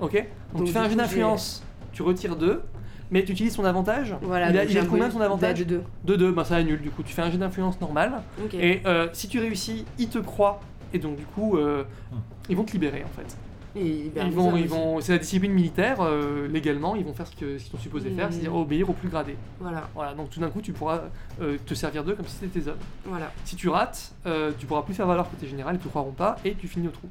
Ok 0.00 0.12
Donc, 0.14 0.24
Donc, 0.58 0.66
tu 0.66 0.72
fais 0.72 0.78
du 0.78 0.84
un 0.84 0.88
jet 0.88 0.94
coup, 0.94 1.00
d'influence, 1.02 1.62
tu 1.92 2.02
retires 2.02 2.36
2, 2.36 2.62
mais 3.10 3.24
tu 3.24 3.32
utilises 3.32 3.56
ton 3.56 3.64
avantage. 3.64 4.14
Voilà, 4.22 4.48
il 4.50 4.56
a, 4.56 4.60
donc 4.60 4.70
il 4.70 4.72
j'ai 4.72 4.78
a 4.78 4.82
un 4.82 4.86
combien 4.86 5.04
bonus 5.04 5.14
son 5.14 5.20
avantage 5.20 5.58
De 5.58 5.64
2. 5.64 5.82
De 6.04 6.16
2, 6.16 6.32
bah 6.32 6.44
ça 6.44 6.56
annule 6.56 6.80
du 6.80 6.90
coup. 6.90 7.02
Tu 7.02 7.12
fais 7.12 7.22
un 7.22 7.30
jet 7.30 7.38
d'influence 7.38 7.80
normal. 7.80 8.22
Ok. 8.42 8.54
Et 8.54 8.80
euh, 8.86 9.08
si 9.12 9.28
tu 9.28 9.40
réussis, 9.40 9.84
ils 9.98 10.08
te 10.08 10.18
croient. 10.18 10.60
Et 10.94 10.98
donc 10.98 11.16
du 11.16 11.24
coup, 11.24 11.56
euh, 11.58 11.84
Hmm. 12.12 12.16
ils 12.48 12.56
vont 12.56 12.64
te 12.64 12.72
libérer 12.72 13.04
en 13.04 13.20
fait. 13.20 13.36
Et 13.74 14.10
ben, 14.14 14.26
ils 14.26 14.32
vont, 14.32 14.56
ils 14.56 14.68
vont, 14.68 15.00
c'est 15.00 15.12
la 15.12 15.18
discipline 15.18 15.52
militaire, 15.52 15.96
euh, 16.00 16.46
légalement, 16.48 16.94
ils 16.94 17.04
vont 17.04 17.14
faire 17.14 17.26
ce 17.26 17.34
que- 17.34 17.56
ce 17.58 17.64
qu'ils 17.64 17.72
sont 17.72 17.78
supposés 17.78 18.10
faire, 18.10 18.28
Hmm. 18.28 18.32
c'est-à-dire 18.32 18.54
obéir 18.54 18.90
au 18.90 18.92
plus 18.92 19.08
gradé. 19.08 19.34
Voilà, 19.60 19.88
Voilà, 19.94 20.12
donc 20.14 20.28
tout 20.30 20.40
d'un 20.40 20.50
coup, 20.50 20.60
tu 20.60 20.72
pourras 20.72 21.02
euh, 21.40 21.56
te 21.64 21.72
servir 21.74 22.04
d'eux 22.04 22.14
comme 22.14 22.26
si 22.26 22.36
c'était 22.40 22.60
tes 22.60 22.68
hommes. 22.68 22.76
voilà. 23.06 23.32
Si 23.46 23.56
tu 23.56 23.68
rates, 23.70 24.12
euh, 24.26 24.52
tu 24.58 24.66
pourras 24.66 24.82
plus 24.82 24.92
faire 24.94 25.06
valoir 25.06 25.30
que 25.30 25.36
t'es 25.36 25.46
général, 25.46 25.76
ils 25.76 25.80
te 25.82 25.88
croiront 25.88 26.12
pas, 26.12 26.36
et 26.44 26.54
tu 26.54 26.68
finis 26.68 26.88
au 26.88 26.90
trou. 26.90 27.08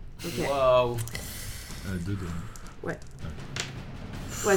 Waouh. 0.50 0.98
euh, 1.88 1.98
deux 2.06 2.14
de- 2.14 2.88
Ouais, 2.88 2.98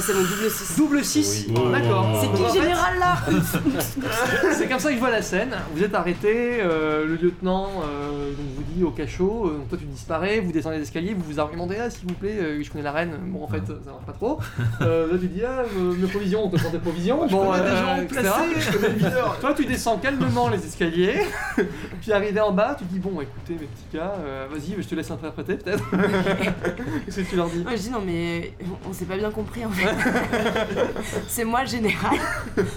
c'est 0.01 0.13
mon 0.13 0.21
double 0.21 0.49
6. 0.49 0.77
Double 0.77 1.03
6 1.03 1.45
Oui. 1.49 1.55
D'accord. 1.71 2.07
C'est 2.21 2.31
qui 2.33 2.43
le 2.43 2.61
général 2.61 2.99
là 2.99 3.17
C'est 4.53 4.67
comme 4.67 4.79
ça 4.79 4.89
que 4.89 4.95
je 4.95 4.99
vois 4.99 5.11
la 5.11 5.21
scène. 5.21 5.55
Vous 5.75 5.83
êtes 5.83 5.93
arrêté, 5.93 6.59
euh, 6.61 7.05
le 7.05 7.15
lieutenant 7.15 7.69
euh, 7.83 8.29
donc 8.31 8.45
vous 8.55 8.63
dit 8.73 8.83
au 8.83 8.91
cachot, 8.91 9.45
euh, 9.47 9.57
donc 9.57 9.69
toi 9.69 9.77
tu 9.77 9.85
disparais, 9.85 10.39
vous 10.39 10.51
descendez 10.51 10.77
les 10.77 10.83
escaliers, 10.83 11.13
vous 11.13 11.23
vous 11.23 11.39
argumentez 11.39 11.77
là 11.77 11.89
s'il 11.89 12.07
vous 12.07 12.13
plaît, 12.15 12.37
euh, 12.39 12.61
je 12.63 12.69
connais 12.69 12.83
la 12.83 12.91
reine, 12.91 13.11
bon 13.27 13.43
en 13.43 13.47
fait 13.47 13.55
Ouais. 13.55 13.61
ça 13.85 13.91
marche 13.91 14.05
pas 14.05 14.11
trop. 14.13 14.39
Euh, 14.81 15.11
là 15.13 15.17
tu 15.19 15.27
dis 15.27 15.41
ah 15.45 15.63
euh, 15.77 15.93
mes 15.95 16.07
provisions, 16.07 16.45
on 16.45 16.49
te 16.49 16.57
prend 16.57 16.69
tes 16.69 16.77
provisions, 16.79 17.27
Je 17.27 17.31
bon 17.31 17.51
connais 17.51 17.63
des 17.69 17.75
gens 17.75 18.05
placés, 18.07 18.59
je 18.59 18.71
connais 18.71 18.89
le 18.89 18.95
leader. 18.95 19.37
Toi 19.39 19.53
tu 19.53 19.65
descends 19.65 19.97
calmement 19.97 20.49
les 20.49 20.65
escaliers, 20.65 21.21
puis 22.01 22.11
arrivé 22.11 22.39
en 22.41 22.51
bas 22.51 22.75
tu 22.77 22.83
dis 22.85 22.99
bon 22.99 23.21
écoutez 23.21 23.53
mes 23.53 23.67
petits 23.67 23.85
gars, 23.97 24.13
euh, 24.25 24.47
vas-y 24.51 24.75
je 24.81 24.87
te 24.87 24.95
laisse 24.95 25.09
interpréter 25.11 25.55
peut-être. 25.55 25.83
Qu'est-ce 27.05 27.21
que 27.21 27.29
tu 27.29 27.35
leur 27.35 27.47
dis? 27.49 27.59
Moi 27.59 27.75
je 27.75 27.81
dis 27.81 27.89
non 27.89 28.01
mais 28.05 28.53
on 28.87 28.93
s'est 28.93 29.05
pas 29.05 29.17
bien 29.17 29.31
compris 29.31 29.65
en 29.65 29.69
fait. 29.75 30.87
c'est 31.27 31.45
moi 31.45 31.61
le 31.61 31.67
général. 31.67 32.17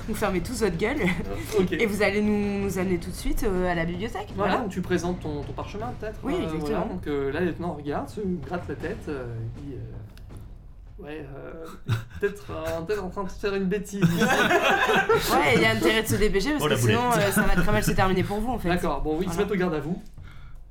Vous 0.08 0.14
fermez 0.14 0.40
tous 0.40 0.60
votre 0.60 0.76
gueule 0.76 0.98
et 1.72 1.86
vous 1.86 2.02
allez 2.02 2.20
nous, 2.20 2.64
nous 2.64 2.78
amener 2.78 2.98
tout 2.98 3.10
de 3.10 3.14
suite 3.16 3.44
euh, 3.44 3.70
à 3.70 3.74
la 3.74 3.84
bibliothèque. 3.84 4.28
Voilà, 4.36 4.52
Voilà. 4.52 4.64
donc 4.64 4.72
tu 4.72 4.80
présentes 4.82 5.20
ton, 5.20 5.42
ton 5.42 5.52
parchemin 5.52 5.92
peut-être. 5.98 6.18
Oui, 6.22 6.34
euh, 6.34 6.42
exactement. 6.44 6.66
voilà, 6.66 6.84
donc 6.84 7.06
euh, 7.06 7.32
là, 7.32 7.40
le 7.40 7.46
lieutenant 7.46 7.74
regarde, 7.74 8.08
se 8.08 8.20
gratte 8.20 8.68
la 8.68 8.74
tête, 8.74 9.04
euh, 9.08 9.24
il 9.58 9.62
dit 9.70 9.74
euh, 9.74 11.04
Ouais, 11.04 11.24
euh, 11.36 11.92
peut-être 12.20 12.46
euh, 12.50 13.00
en 13.00 13.08
train 13.08 13.22
de 13.24 13.28
se 13.30 13.38
faire 13.38 13.54
une 13.54 13.66
bêtise. 13.66 14.02
Ouais, 14.02 15.54
il 15.54 15.62
y 15.62 15.64
a 15.64 15.70
intérêt 15.70 16.02
de 16.02 16.08
se 16.08 16.16
dépêcher 16.16 16.50
parce 16.52 16.64
Oh, 16.64 16.68
que 16.68 16.76
sinon 16.76 17.12
euh, 17.16 17.30
ça 17.30 17.42
va 17.42 17.54
très 17.60 17.70
mal 17.72 17.84
se 17.84 17.92
terminer 17.92 18.24
pour 18.24 18.40
vous 18.40 18.50
en 18.50 18.58
fait. 18.58 18.68
D'accord, 18.68 19.00
bon, 19.02 19.12
oui, 19.16 19.26
ils 19.26 19.28
se 19.30 19.34
Voilà. 19.34 19.44
mettent 19.44 19.52
au 19.56 19.58
garde 19.60 19.74
à 19.74 19.80
vous 19.80 20.02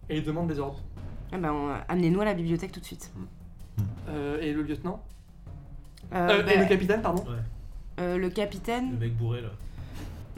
et 0.10 0.18
ils 0.18 0.24
demandent 0.26 0.50
des 0.50 0.60
ordres. 0.60 0.80
Eh 1.34 1.38
ben, 1.38 1.54
amenez-nous 1.88 2.22
à 2.22 2.26
la 2.26 2.34
bibliothèque 2.34 2.72
tout 2.74 2.80
de 2.82 2.86
suite. 2.86 3.12
Euh, 4.10 4.40
et 4.42 4.52
le 4.54 4.62
lieutenant? 4.64 5.02
Euh, 6.14 6.30
Euh, 6.40 6.44
bah, 6.44 6.54
Et 6.54 6.58
le 6.58 6.66
capitaine, 6.66 7.02
pardon 7.02 7.26
euh, 8.00 8.16
le 8.18 8.22
Le 8.24 8.30
capitaine, 8.30 8.98
mec 9.00 9.16
bourré 9.18 9.42
là. 9.42 9.50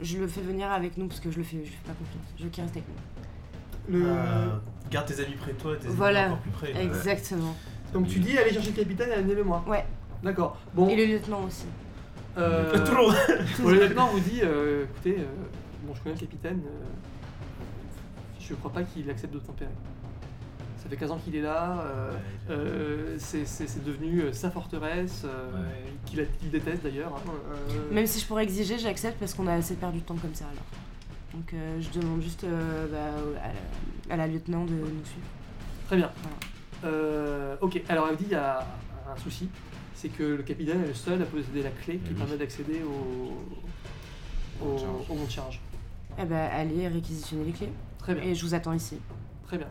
je 0.00 0.18
le 0.18 0.26
fais 0.26 0.40
venir 0.40 0.70
avec 0.70 0.96
nous 0.96 1.06
parce 1.06 1.20
que 1.20 1.30
je 1.30 1.36
le 1.38 1.44
fais, 1.44 1.58
je 1.64 1.70
fais 1.70 1.86
pas 1.86 1.92
confiance. 1.92 2.24
Je 2.38 2.44
veux 2.44 2.50
qu'il 2.50 2.62
reste 2.64 2.76
avec 2.76 2.88
nous. 2.88 3.98
Le- 3.98 4.06
Euh, 4.06 4.46
garde 4.90 5.06
tes 5.06 5.22
amis 5.22 5.34
près 5.34 5.52
de 5.52 5.58
toi 5.58 5.74
et 5.74 5.78
tes 5.78 5.88
Voilà. 5.88 6.26
encore 6.26 6.38
plus 6.38 6.50
près. 6.50 6.82
Exactement. 6.82 7.54
Donc 7.92 8.06
tu 8.08 8.18
dis 8.20 8.36
Allez 8.38 8.52
chercher 8.52 8.70
le 8.70 8.76
capitaine 8.76 9.10
et 9.10 9.14
amenez-le 9.14 9.44
moi. 9.44 9.64
Ouais. 9.66 9.84
D'accord, 10.22 10.56
bon. 10.74 10.88
Et 10.88 10.96
le 10.96 11.04
lieutenant 11.06 11.42
aussi. 11.44 11.66
euh, 12.38 12.72
Tout 12.84 12.92
le 12.94 13.02
monde. 13.02 13.14
bon, 13.60 13.68
le 13.70 13.80
lieutenant 13.80 14.06
vous 14.08 14.20
dit 14.20 14.40
euh, 14.42 14.84
Écoutez, 14.84 15.16
euh, 15.20 15.24
bon, 15.82 15.94
je 15.94 16.00
connais 16.02 16.14
le 16.14 16.20
capitaine, 16.20 16.60
euh, 16.66 16.84
je 18.40 18.54
crois 18.54 18.72
pas 18.72 18.82
qu'il 18.82 19.08
accepte 19.10 19.32
de 19.34 19.38
tempérer. 19.38 19.70
Fait 20.90 20.96
15 20.96 21.10
ans 21.12 21.18
qu'il 21.24 21.36
est 21.36 21.40
là. 21.42 21.80
euh, 21.86 22.10
Euh, 22.50 23.16
c'est 23.18 23.84
devenu 23.84 24.22
euh, 24.22 24.32
sa 24.32 24.50
forteresse, 24.50 25.22
euh, 25.24 25.62
Ouais. 26.16 26.26
qu'il 26.40 26.50
déteste 26.50 26.82
d'ailleurs. 26.82 27.14
hein, 27.16 27.30
euh, 27.70 27.92
Même 27.94 28.06
si 28.06 28.18
je 28.20 28.26
pourrais 28.26 28.42
exiger, 28.42 28.76
j'accepte 28.78 29.18
parce 29.20 29.34
qu'on 29.34 29.46
a 29.46 29.54
assez 29.54 29.74
perdu 29.76 30.00
de 30.00 30.04
temps 30.04 30.16
comme 30.16 30.34
ça 30.34 30.46
alors. 30.46 30.64
Donc 31.32 31.54
euh, 31.54 31.80
je 31.80 32.00
demande 32.00 32.20
juste 32.22 32.42
euh, 32.42 32.86
bah, 32.88 33.40
à, 33.40 33.48
la, 34.08 34.14
à 34.14 34.16
la 34.16 34.26
lieutenant 34.26 34.64
de 34.64 34.72
nous 34.72 35.04
suivre. 35.04 35.26
Très 35.86 35.96
bien. 35.96 36.10
Voilà. 36.22 36.36
Euh, 36.96 37.56
ok, 37.60 37.80
alors 37.88 38.08
elle 38.10 38.16
dit 38.16 38.24
il 38.26 38.32
y 38.32 38.34
a 38.34 38.66
un 39.14 39.16
souci, 39.20 39.48
c'est 39.94 40.08
que 40.08 40.22
le 40.24 40.42
capitaine 40.42 40.82
est 40.82 40.88
le 40.88 40.94
seul 40.94 41.22
à 41.22 41.24
posséder 41.26 41.62
la 41.62 41.70
clé 41.70 41.98
qui 41.98 42.08
oui. 42.12 42.14
permet 42.18 42.36
d'accéder 42.36 42.80
au, 42.82 44.64
au, 44.64 44.66
Mont 44.66 44.74
de 44.74 44.78
charge. 44.80 45.10
au 45.10 45.14
mont 45.14 45.24
de 45.24 45.30
charge. 45.30 45.60
Eh 46.18 46.24
ben 46.24 46.48
allez 46.52 46.88
réquisitionner 46.88 47.44
les 47.44 47.52
clés 47.52 47.72
Très 47.98 48.14
bien, 48.14 48.24
et 48.24 48.34
je 48.34 48.44
vous 48.44 48.54
attends 48.54 48.72
ici. 48.72 48.96
très 49.46 49.58
bien. 49.58 49.68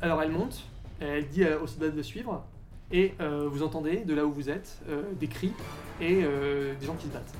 Alors 0.00 0.22
elle 0.22 0.30
monte, 0.30 0.62
elle 1.00 1.26
dit 1.28 1.44
à- 1.44 1.58
aux 1.60 1.66
soldats 1.66 1.90
de 1.90 2.02
suivre, 2.02 2.44
et 2.92 3.14
euh, 3.20 3.48
vous 3.50 3.62
entendez 3.62 3.98
de 3.98 4.14
là 4.14 4.24
où 4.24 4.32
vous 4.32 4.48
êtes 4.48 4.78
euh, 4.88 5.02
des 5.18 5.26
cris 5.26 5.52
et 6.00 6.20
euh, 6.22 6.74
des 6.80 6.86
gens 6.86 6.94
qui 6.94 7.06
se 7.06 7.12
battent. 7.12 7.32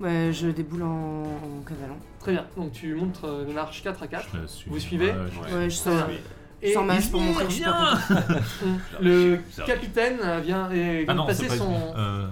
Ouais, 0.00 0.30
je 0.32 0.48
déboule 0.48 0.82
en, 0.82 1.22
en 1.24 1.62
cavalant. 1.66 1.98
Très 2.20 2.32
bien. 2.32 2.46
Donc 2.56 2.72
tu 2.72 2.94
montres 2.94 3.24
euh, 3.24 3.44
une 3.46 3.52
marche 3.52 3.82
4 3.82 4.02
à 4.02 4.06
4. 4.08 4.28
Je 4.42 4.46
suis. 4.46 4.70
Vous 4.70 4.78
suivez 4.78 5.10
Ouais, 5.10 5.14
je- 5.48 5.54
Ouais, 5.54 5.70
je 5.70 6.66
Et 6.66 6.72
sans 6.72 6.82
match 6.84 7.10
pour 7.10 7.20
montrer 7.20 7.44
que 7.44 7.50
je 7.50 7.54
suis 7.56 7.64
pas 7.64 7.96
contente. 8.08 8.42
le 9.00 9.38
capitaine 9.66 10.18
euh, 10.22 10.40
vient 10.40 10.70
et 10.72 11.04
Ah 11.06 11.14
non, 11.14 11.26
passer 11.26 11.48
son. 11.48 11.74
Euh, 11.96 12.26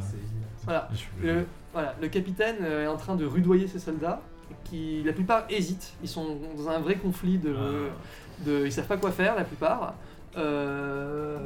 Voilà. 0.65 0.89
Le, 1.23 1.45
voilà, 1.73 1.95
le 2.01 2.09
capitaine 2.09 2.57
euh, 2.63 2.85
est 2.85 2.89
en 2.89 2.97
train 2.97 3.15
de 3.15 3.25
rudoyer 3.27 3.67
ses 3.69 3.79
soldats, 3.79 4.23
qui 4.65 5.03
la 5.05 5.13
plupart 5.13 5.45
hésitent. 5.51 5.93
Ils 6.03 6.09
sont 6.09 6.39
dans 6.57 6.69
un 6.69 6.79
vrai 6.81 6.97
conflit 6.97 7.39
de, 7.39 7.55
Ah. 7.57 7.95
De 8.41 8.65
ils 8.67 8.73
savent 8.73 8.87
pas 8.87 8.97
quoi 8.97 9.11
faire 9.13 9.35
la 9.37 9.45
plupart. 9.45 9.95
Euh, 10.37 11.39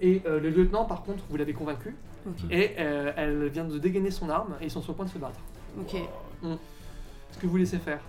et 0.00 0.22
euh, 0.26 0.38
le 0.40 0.50
lieutenant, 0.50 0.84
par 0.84 1.02
contre, 1.02 1.24
vous 1.30 1.36
l'avez 1.36 1.52
convaincu, 1.54 1.96
et 2.50 2.72
euh, 2.78 3.12
elle 3.16 3.48
vient 3.48 3.64
de 3.64 3.78
dégainer 3.78 4.10
son 4.10 4.28
arme 4.30 4.54
et 4.60 4.64
ils 4.64 4.70
sont 4.70 4.82
sur 4.82 4.92
le 4.92 4.96
point 4.96 5.04
de 5.06 5.10
se 5.10 5.18
battre. 5.18 5.40
ok. 5.80 5.96
Ce 7.32 7.38
que 7.38 7.46
vous 7.46 7.56
laissez 7.56 7.78
faire. 7.78 8.00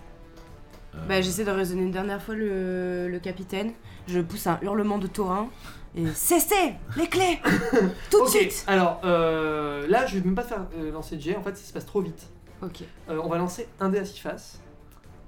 euh, 0.94 0.98
Bah, 1.08 1.20
j'essaie 1.20 1.44
de 1.44 1.50
raisonner 1.50 1.82
une 1.82 1.90
dernière 1.90 2.22
fois 2.22 2.34
le, 2.34 3.08
le 3.08 3.18
capitaine. 3.18 3.72
Je 4.06 4.20
pousse 4.20 4.46
un 4.46 4.58
hurlement 4.62 4.98
de 4.98 5.06
taurin. 5.06 5.48
Et 5.96 6.06
cessez 6.08 6.74
les 6.98 7.06
clés 7.08 7.40
Tout 8.10 8.18
de 8.18 8.22
Ok, 8.24 8.28
suite 8.28 8.64
alors 8.66 9.00
euh, 9.04 9.86
là, 9.88 10.04
je 10.06 10.18
vais 10.18 10.24
même 10.24 10.34
pas 10.34 10.42
te 10.42 10.48
faire 10.48 10.66
euh, 10.78 10.92
lancer 10.92 11.16
de 11.16 11.22
jet, 11.22 11.36
en 11.36 11.42
fait, 11.42 11.56
ça 11.56 11.66
se 11.66 11.72
passe 11.72 11.86
trop 11.86 12.02
vite. 12.02 12.28
Ok. 12.62 12.82
Euh, 13.08 13.18
on 13.24 13.28
va 13.28 13.38
lancer 13.38 13.66
un 13.80 13.88
dé 13.88 13.98
à 13.98 14.04
6 14.04 14.18
faces. 14.20 14.60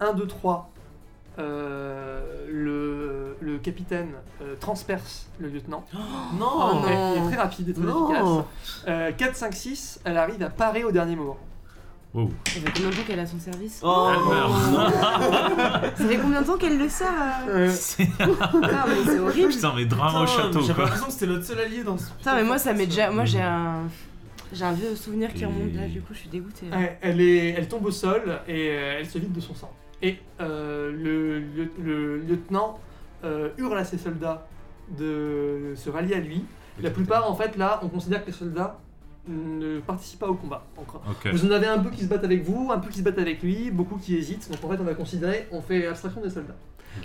1, 0.00 0.12
2, 0.12 0.26
3. 0.26 0.70
Euh, 1.38 2.20
le, 2.50 3.36
le 3.40 3.58
capitaine 3.58 4.08
euh, 4.42 4.54
transperce 4.60 5.28
le 5.38 5.48
lieutenant. 5.48 5.84
Non 6.38 6.46
Oh 6.54 6.74
non. 6.74 6.82
Ouais, 6.82 7.12
il 7.16 7.22
est 7.22 7.26
très 7.32 7.36
rapide 7.42 7.68
et 7.68 7.72
très 7.74 7.82
Non. 7.82 8.10
efficace. 8.10 8.44
Euh, 8.88 9.12
4, 9.12 9.36
5, 9.36 9.54
6, 9.54 10.00
elle 10.04 10.16
arrive 10.16 10.42
à 10.42 10.50
parer 10.50 10.84
au 10.84 10.90
dernier 10.92 11.16
moment. 11.16 11.36
wow. 12.14 12.30
Ça 12.46 12.52
fait 12.60 12.60
combien 12.74 12.90
de 12.90 12.94
temps 12.96 13.02
qu'elle 13.06 13.20
a 13.20 13.26
son 13.26 13.38
service 13.38 13.80
Oh 13.84 14.10
Elle 14.12 14.34
meurt. 14.34 15.96
Ça 15.96 16.04
fait 16.06 16.16
combien 16.18 16.40
de 16.42 16.46
temps 16.46 16.56
qu'elle 16.56 16.78
le 16.78 16.88
sert 16.88 17.08
euh 17.48 17.70
C'est- 17.70 18.04
Putain, 18.18 18.84
mais 18.88 19.04
c'est 19.04 19.18
horrible 19.18 19.48
Putain, 19.52 19.72
mais 19.76 19.84
drame 19.84 20.22
au 20.22 20.26
château 20.26 20.58
quoi. 20.60 20.68
l'impression 20.68 21.06
que 21.06 21.12
c'était 21.12 21.26
notre 21.26 21.44
seul 21.44 21.60
allié 21.60 21.82
dans 21.84 21.98
ce. 21.98 22.10
Putain, 22.12 22.34
mais 22.36 22.44
moi, 22.44 22.58
ça 22.58 22.72
m'est 22.72 22.86
déjà. 22.86 23.10
Moi, 23.10 23.24
j'ai 23.24 23.40
un. 23.42 23.82
J'ai 24.50 24.64
un 24.64 24.72
vieux 24.72 24.96
souvenir 24.96 25.32
qui 25.34 25.42
Et- 25.42 25.46
remonte 25.46 25.74
là, 25.74 25.86
du 25.86 26.00
coup, 26.00 26.14
je 26.14 26.20
suis 26.20 26.28
dégoûtée. 26.30 26.66
Ouais, 26.72 26.98
elle, 27.02 27.20
est, 27.20 27.50
elle 27.50 27.68
tombe 27.68 27.84
au 27.84 27.90
sol 27.90 28.40
et 28.48 28.66
elle 28.68 29.06
se 29.06 29.18
vide 29.18 29.32
de 29.32 29.40
son 29.40 29.54
sang. 29.54 29.70
Et 30.02 30.16
euh, 30.40 30.92
le, 30.92 31.40
le- 31.40 31.70
le 31.82 32.18
lieutenant 32.18 32.78
euh, 33.24 33.50
hurle 33.58 33.76
à 33.78 33.84
ses 33.84 33.98
soldats 33.98 34.46
de 34.96 35.72
se 35.76 35.90
rallier 35.90 36.14
à 36.14 36.20
lui. 36.20 36.44
La 36.80 36.90
plupart, 36.90 37.28
en 37.30 37.34
fait, 37.34 37.56
là, 37.56 37.80
on 37.82 37.88
considère 37.88 38.22
que 38.22 38.28
les 38.28 38.32
soldats 38.36 38.78
ne 39.26 39.80
participent 39.80 40.20
pas 40.20 40.28
au 40.28 40.34
combat. 40.34 40.64
encore. 40.76 41.02
Vous 41.32 41.44
en 41.44 41.50
avez 41.50 41.66
un 41.66 41.78
peu 41.80 41.90
qui 41.90 42.02
se 42.02 42.06
battent 42.06 42.24
avec 42.24 42.44
vous, 42.44 42.70
un 42.72 42.78
peu 42.78 42.88
qui 42.88 42.98
se 42.98 43.02
battent 43.02 43.18
avec 43.18 43.42
lui, 43.42 43.70
beaucoup 43.70 43.96
qui 43.96 44.14
hésitent. 44.16 44.50
Donc 44.50 44.62
en 44.64 44.68
fait, 44.70 44.80
on 44.80 44.84
va 44.84 44.94
considérer, 44.94 45.48
on 45.50 45.60
fait 45.60 45.86
abstraction 45.86 46.20
des 46.22 46.30
soldats. 46.30 46.56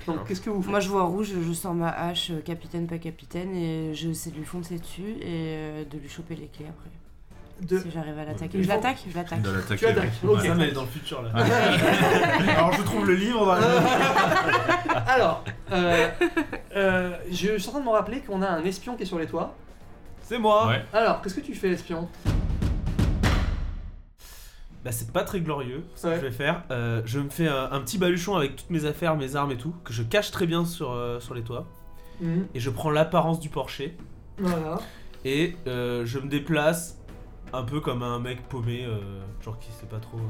Donc 0.08 0.26
qu'est-ce 0.28 0.40
que 0.42 0.50
vous 0.50 0.62
faites? 0.62 0.70
Moi, 0.72 0.80
je 0.80 0.90
vois 0.90 1.04
rouge, 1.04 1.34
je 1.46 1.54
sors 1.54 1.74
ma 1.74 1.90
hache, 1.90 2.30
euh, 2.32 2.40
capitaine, 2.42 2.88
pas 2.88 3.00
capitaine, 3.00 3.54
et 3.56 3.94
j'essaie 3.94 4.30
de 4.32 4.38
lui 4.38 4.46
foncer 4.46 4.78
dessus 4.80 5.16
et 5.22 5.86
de 5.90 5.98
lui 5.98 6.08
choper 6.08 6.36
les 6.36 6.48
clés 6.48 6.68
après. 6.70 6.90
De- 7.62 7.80
Si 7.80 7.92
j'arrive 7.92 8.18
à 8.20 8.26
l'attaquer. 8.26 8.62
Je 8.64 8.68
l'attaque 8.68 8.98
Je 9.10 9.16
l'attaque. 9.16 9.42
Tu 9.78 9.86
attaques, 9.86 10.12
ok. 10.28 10.42
Ça, 10.42 10.56
mais 10.56 10.64
elle 10.66 10.70
est 10.70 10.74
dans 10.74 10.82
le 10.82 10.88
futur 10.88 11.22
là. 11.22 11.30
Alors 12.58 12.74
je 12.74 12.82
trouve 12.82 13.06
le 13.06 13.16
livre 13.16 13.46
dans 13.46 13.54
la... 13.56 14.98
Alors, 15.08 15.44
euh, 15.72 16.10
euh, 16.76 17.16
je 17.32 17.58
suis 17.58 17.70
en 17.70 17.72
train 17.72 17.80
de 17.82 17.86
me 17.86 17.92
rappeler 17.92 18.20
qu'on 18.22 18.42
a 18.42 18.48
un 18.50 18.64
espion 18.66 18.96
qui 18.96 19.04
est 19.04 19.06
sur 19.06 19.20
les 19.20 19.28
toits. 19.28 19.56
C'est 20.22 20.40
moi 20.40 20.68
Ouais. 20.68 20.84
Alors, 20.94 21.22
qu'est-ce 21.22 21.36
que 21.36 21.42
tu 21.42 21.54
fais, 21.56 21.70
espion? 21.70 22.08
Bah 24.84 24.92
c'est 24.92 25.12
pas 25.14 25.24
très 25.24 25.40
glorieux 25.40 25.86
ce 25.96 26.08
Ouais. 26.08 26.14
que 26.16 26.20
je 26.22 26.26
vais 26.26 26.32
faire. 26.32 26.64
Euh, 26.72 27.02
je 27.06 27.20
me 27.20 27.30
fais 27.30 27.48
un, 27.48 27.70
un 27.72 27.80
petit 27.80 27.98
baluchon 27.98 28.36
avec 28.36 28.58
toutes 28.58 28.70
mes 28.70 28.84
affaires, 28.86 29.16
mes 29.16 29.36
armes 29.38 29.52
et 29.52 29.58
tout, 29.58 29.74
que 29.86 29.94
je 29.94 30.04
cache 30.04 30.32
très 30.32 30.46
bien 30.46 30.66
sur, 30.66 30.92
euh, 30.92 31.20
sur 31.22 31.34
les 31.34 31.42
toits. 31.44 31.66
Mhm. 32.20 32.48
Et 32.54 32.60
je 32.60 32.70
prends 32.70 32.90
l'apparence 32.92 33.40
du 33.40 33.48
porcher. 33.50 33.96
Voilà. 34.38 34.80
Et 35.24 35.56
euh, 35.68 36.06
je 36.06 36.20
me 36.20 36.28
déplace 36.28 36.98
un 37.54 37.64
peu 37.64 37.80
comme 37.80 38.04
un 38.04 38.20
mec 38.20 38.48
paumé, 38.50 38.84
euh, 38.86 39.22
genre 39.44 39.58
qui 39.60 39.72
sait 39.72 39.86
pas 39.86 40.00
trop. 40.00 40.18
euh, 40.18 40.22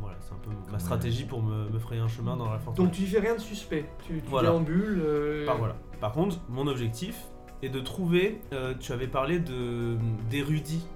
voilà, 0.00 0.16
c'est 0.20 0.32
un 0.32 0.38
peu 0.38 0.50
ma 0.72 0.78
stratégie 0.78 1.24
pour 1.24 1.42
me, 1.42 1.68
me 1.68 1.78
frayer 1.78 2.00
un 2.00 2.08
chemin 2.08 2.36
dans 2.36 2.50
la 2.50 2.58
forteresse. 2.58 2.76
Donc 2.90 2.92
tu 2.92 3.06
fais 3.06 3.18
rien 3.20 3.34
de 3.34 3.40
suspect. 3.40 3.84
Tu, 4.06 4.20
tu 4.20 4.28
Voilà. 4.28 4.50
déambules. 4.50 5.00
euh, 5.04 5.44
Par, 5.46 5.58
voilà. 5.58 5.76
Par 6.00 6.12
contre, 6.12 6.38
mon 6.48 6.66
objectif 6.66 7.16
est 7.62 7.68
de 7.68 7.80
trouver. 7.80 8.40
euh, 8.52 8.74
tu 8.80 8.92
avais 8.92 9.08
parlé 9.08 9.38
de 9.40 9.96
d'érudits, 10.30 10.86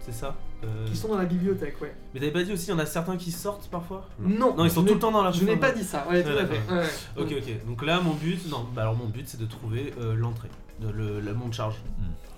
c'est 0.00 0.12
ça 0.12 0.34
Euh, 0.64 0.84
Qui 0.86 0.94
sont 0.96 1.08
dans 1.08 1.16
la 1.16 1.24
bibliothèque, 1.24 1.80
ouais. 1.80 1.94
Mais 2.12 2.20
t'avais 2.20 2.32
pas 2.32 2.42
dit 2.42 2.52
aussi, 2.52 2.66
il 2.66 2.70
y 2.70 2.72
en 2.74 2.78
a 2.80 2.84
certains 2.86 3.16
qui 3.16 3.30
sortent 3.32 3.68
parfois? 3.70 4.06
Non, 4.18 4.54
Non, 4.56 4.64
ils 4.64 4.70
sont 4.70 4.80
je 4.80 4.86
tout 4.86 4.86
n'ai- 4.88 4.92
le 4.94 4.98
temps 4.98 5.10
dans 5.12 5.22
la 5.22 5.30
Je 5.30 5.42
n'ai 5.44 5.56
pas 5.56 5.70
dit 5.72 5.84
ça, 5.84 6.06
ouais, 6.10 6.22
tout 6.22 6.28
Ouais, 6.30 6.36
à 6.38 6.46
fait. 6.46 6.58
d'accord. 6.58 6.74
ouais, 6.76 7.22
ouais. 7.24 7.38
Ok, 7.38 7.44
ok. 7.48 7.66
Donc 7.66 7.82
là, 7.84 8.00
mon 8.02 8.12
but, 8.14 8.46
non, 8.50 8.66
bah 8.74 8.82
alors 8.82 8.94
mon 8.96 9.06
but 9.06 9.26
c'est 9.28 9.40
de 9.40 9.46
trouver 9.46 9.94
euh, 10.00 10.14
l'entrée, 10.14 10.48
de 10.80 10.88
le, 10.90 11.20
le 11.20 11.34
monte 11.34 11.52
charge. 11.54 11.76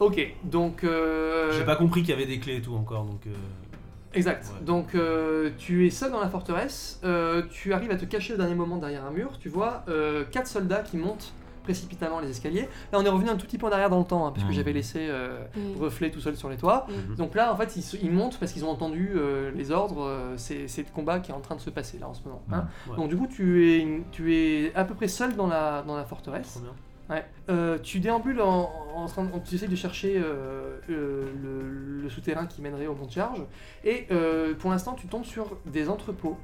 Ok, 0.00 0.34
donc. 0.44 0.84
euh, 0.84 1.52
J'ai 1.56 1.64
pas 1.64 1.76
compris 1.76 2.00
qu'il 2.02 2.10
y 2.10 2.12
avait 2.14 2.26
des 2.26 2.38
clés 2.40 2.56
et 2.56 2.62
tout 2.62 2.74
encore, 2.74 3.04
donc. 3.04 3.26
euh, 3.26 3.30
Exact. 4.14 4.44
Ouais. 4.58 4.64
Donc 4.64 4.94
euh, 4.94 5.50
tu 5.56 5.86
es 5.86 5.90
seul 5.90 6.10
dans 6.12 6.20
la 6.20 6.28
forteresse, 6.28 7.00
euh, 7.04 7.42
tu 7.50 7.72
arrives 7.72 7.90
à 7.90 7.96
te 7.96 8.04
cacher 8.04 8.34
au 8.34 8.36
dernier 8.36 8.54
moment 8.54 8.76
derrière 8.76 9.06
un 9.06 9.10
mur, 9.10 9.38
tu 9.38 9.48
vois 9.48 9.84
euh, 9.88 10.24
quatre 10.30 10.46
soldats 10.48 10.82
qui 10.82 10.98
montent 10.98 11.32
précipitamment 11.62 12.20
les 12.20 12.28
escaliers. 12.28 12.68
Là 12.92 12.98
on 12.98 13.04
est 13.04 13.08
revenu 13.08 13.30
un 13.30 13.36
tout 13.36 13.46
petit 13.46 13.56
peu 13.56 13.66
en 13.66 13.70
arrière 13.70 13.88
dans 13.88 14.00
le 14.00 14.04
temps, 14.04 14.26
hein, 14.26 14.32
puisque 14.32 14.48
Mhm. 14.48 14.52
j'avais 14.54 14.72
laissé 14.74 14.98
euh, 15.08 15.38
Mm. 15.56 15.80
reflet 15.80 16.10
tout 16.10 16.20
seul 16.20 16.36
sur 16.36 16.50
les 16.50 16.56
toits. 16.58 16.86
Donc 17.16 17.34
là 17.34 17.52
en 17.52 17.56
fait 17.56 17.74
ils, 17.76 17.82
se- 17.82 17.96
ils 17.96 18.10
montent 18.10 18.38
parce 18.38 18.52
qu'ils 18.52 18.66
ont 18.66 18.70
entendu 18.70 19.12
euh, 19.14 19.50
les 19.54 19.70
ordres, 19.70 20.02
euh, 20.02 20.34
c'est 20.36 20.68
c'est 20.68 20.82
le 20.82 20.88
combat 20.92 21.20
qui 21.20 21.30
est 21.30 21.34
en 21.34 21.40
train 21.40 21.54
de 21.54 21.60
se 21.62 21.70
passer 21.70 21.98
là 21.98 22.08
en 22.08 22.14
ce 22.14 22.22
moment. 22.24 22.42
hein. 22.52 22.66
Ouais. 22.90 22.96
Donc 22.96 23.08
du 23.08 23.16
coup 23.16 23.28
tu 23.28 23.70
es, 23.72 24.02
tu 24.10 24.34
es 24.34 24.74
à 24.74 24.84
peu 24.84 24.94
près 24.94 25.08
seul 25.08 25.36
dans 25.36 25.46
la, 25.46 25.82
dans 25.86 25.96
la 25.96 26.04
forteresse. 26.04 26.50
Trop 26.50 26.60
bien. 26.60 26.74
Ouais. 27.10 27.24
Euh, 27.50 27.78
tu 27.82 28.00
déambules 28.00 28.40
en, 28.40 28.70
en 28.94 29.06
train 29.06 29.24
de, 29.24 29.30
tu 29.44 29.56
essayes 29.56 29.68
de 29.68 29.76
chercher 29.76 30.16
euh, 30.18 30.78
euh, 30.88 31.30
le, 31.42 32.02
le 32.02 32.08
souterrain 32.08 32.46
qui 32.46 32.62
mènerait 32.62 32.86
au 32.86 32.94
mont 32.94 33.06
de 33.06 33.10
charge 33.10 33.42
et 33.84 34.06
euh, 34.12 34.54
pour 34.54 34.70
l'instant 34.70 34.94
tu 34.94 35.08
tombes 35.08 35.24
sur 35.24 35.58
des 35.66 35.88
entrepôts 35.88 36.38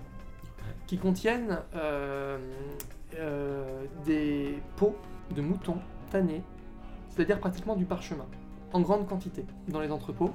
qui 0.86 0.98
contiennent 0.98 1.60
euh, 1.74 2.38
euh, 3.18 3.84
des 4.04 4.58
pots 4.76 4.96
de 5.34 5.40
moutons 5.40 5.78
tannés, 6.10 6.42
c'est-à-dire 7.08 7.38
pratiquement 7.38 7.76
du 7.76 7.84
parchemin 7.84 8.26
en 8.72 8.80
grande 8.80 9.06
quantité 9.06 9.44
dans 9.68 9.80
les 9.80 9.92
entrepôts 9.92 10.32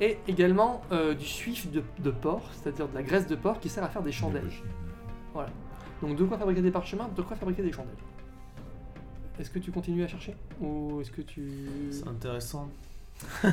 et 0.00 0.18
également 0.26 0.80
euh, 0.90 1.14
du 1.14 1.26
suif 1.26 1.70
de, 1.70 1.82
de 1.98 2.10
porc, 2.10 2.48
c'est-à-dire 2.54 2.88
de 2.88 2.94
la 2.94 3.02
graisse 3.02 3.26
de 3.26 3.36
porc 3.36 3.60
qui 3.60 3.68
sert 3.68 3.84
à 3.84 3.88
faire 3.88 4.02
des 4.02 4.12
chandelles. 4.12 4.50
Donc 6.02 6.16
de 6.16 6.24
quoi 6.24 6.38
fabriquer 6.38 6.62
des 6.62 6.70
parchemins, 6.70 7.08
de 7.14 7.22
quoi 7.22 7.36
fabriquer 7.36 7.62
des 7.62 7.72
chandelles. 7.72 7.94
Est-ce 9.40 9.50
que 9.50 9.58
tu 9.58 9.72
continues 9.72 10.04
à 10.04 10.08
chercher 10.08 10.36
Ou 10.60 11.00
est-ce 11.00 11.10
que 11.10 11.22
tu... 11.22 11.42
C'est 11.90 12.06
intéressant. 12.06 12.68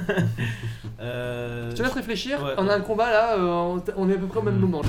euh, 0.99 1.71
Je 1.71 1.75
te 1.75 1.81
laisse 1.83 1.91
réfléchir, 1.93 2.41
Ouais, 2.43 2.53
on 2.57 2.63
a 2.63 2.67
ouais. 2.67 2.73
un 2.73 2.81
combat 2.81 3.09
là, 3.11 3.37
euh, 3.37 3.79
on 3.95 4.09
est 4.09 4.13
à 4.15 4.17
peu 4.17 4.27
près 4.27 4.39
au 4.39 4.43
même 4.43 4.55
Mhm. 4.55 4.61
moment. 4.61 4.81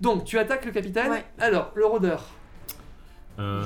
Donc 0.00 0.24
tu 0.24 0.38
attaques 0.38 0.64
le 0.64 0.72
capitaine, 0.72 1.10
Ouais. 1.10 1.24
alors 1.38 1.72
le 1.74 1.86
rôdeur, 1.86 2.24
Euh, 3.40 3.62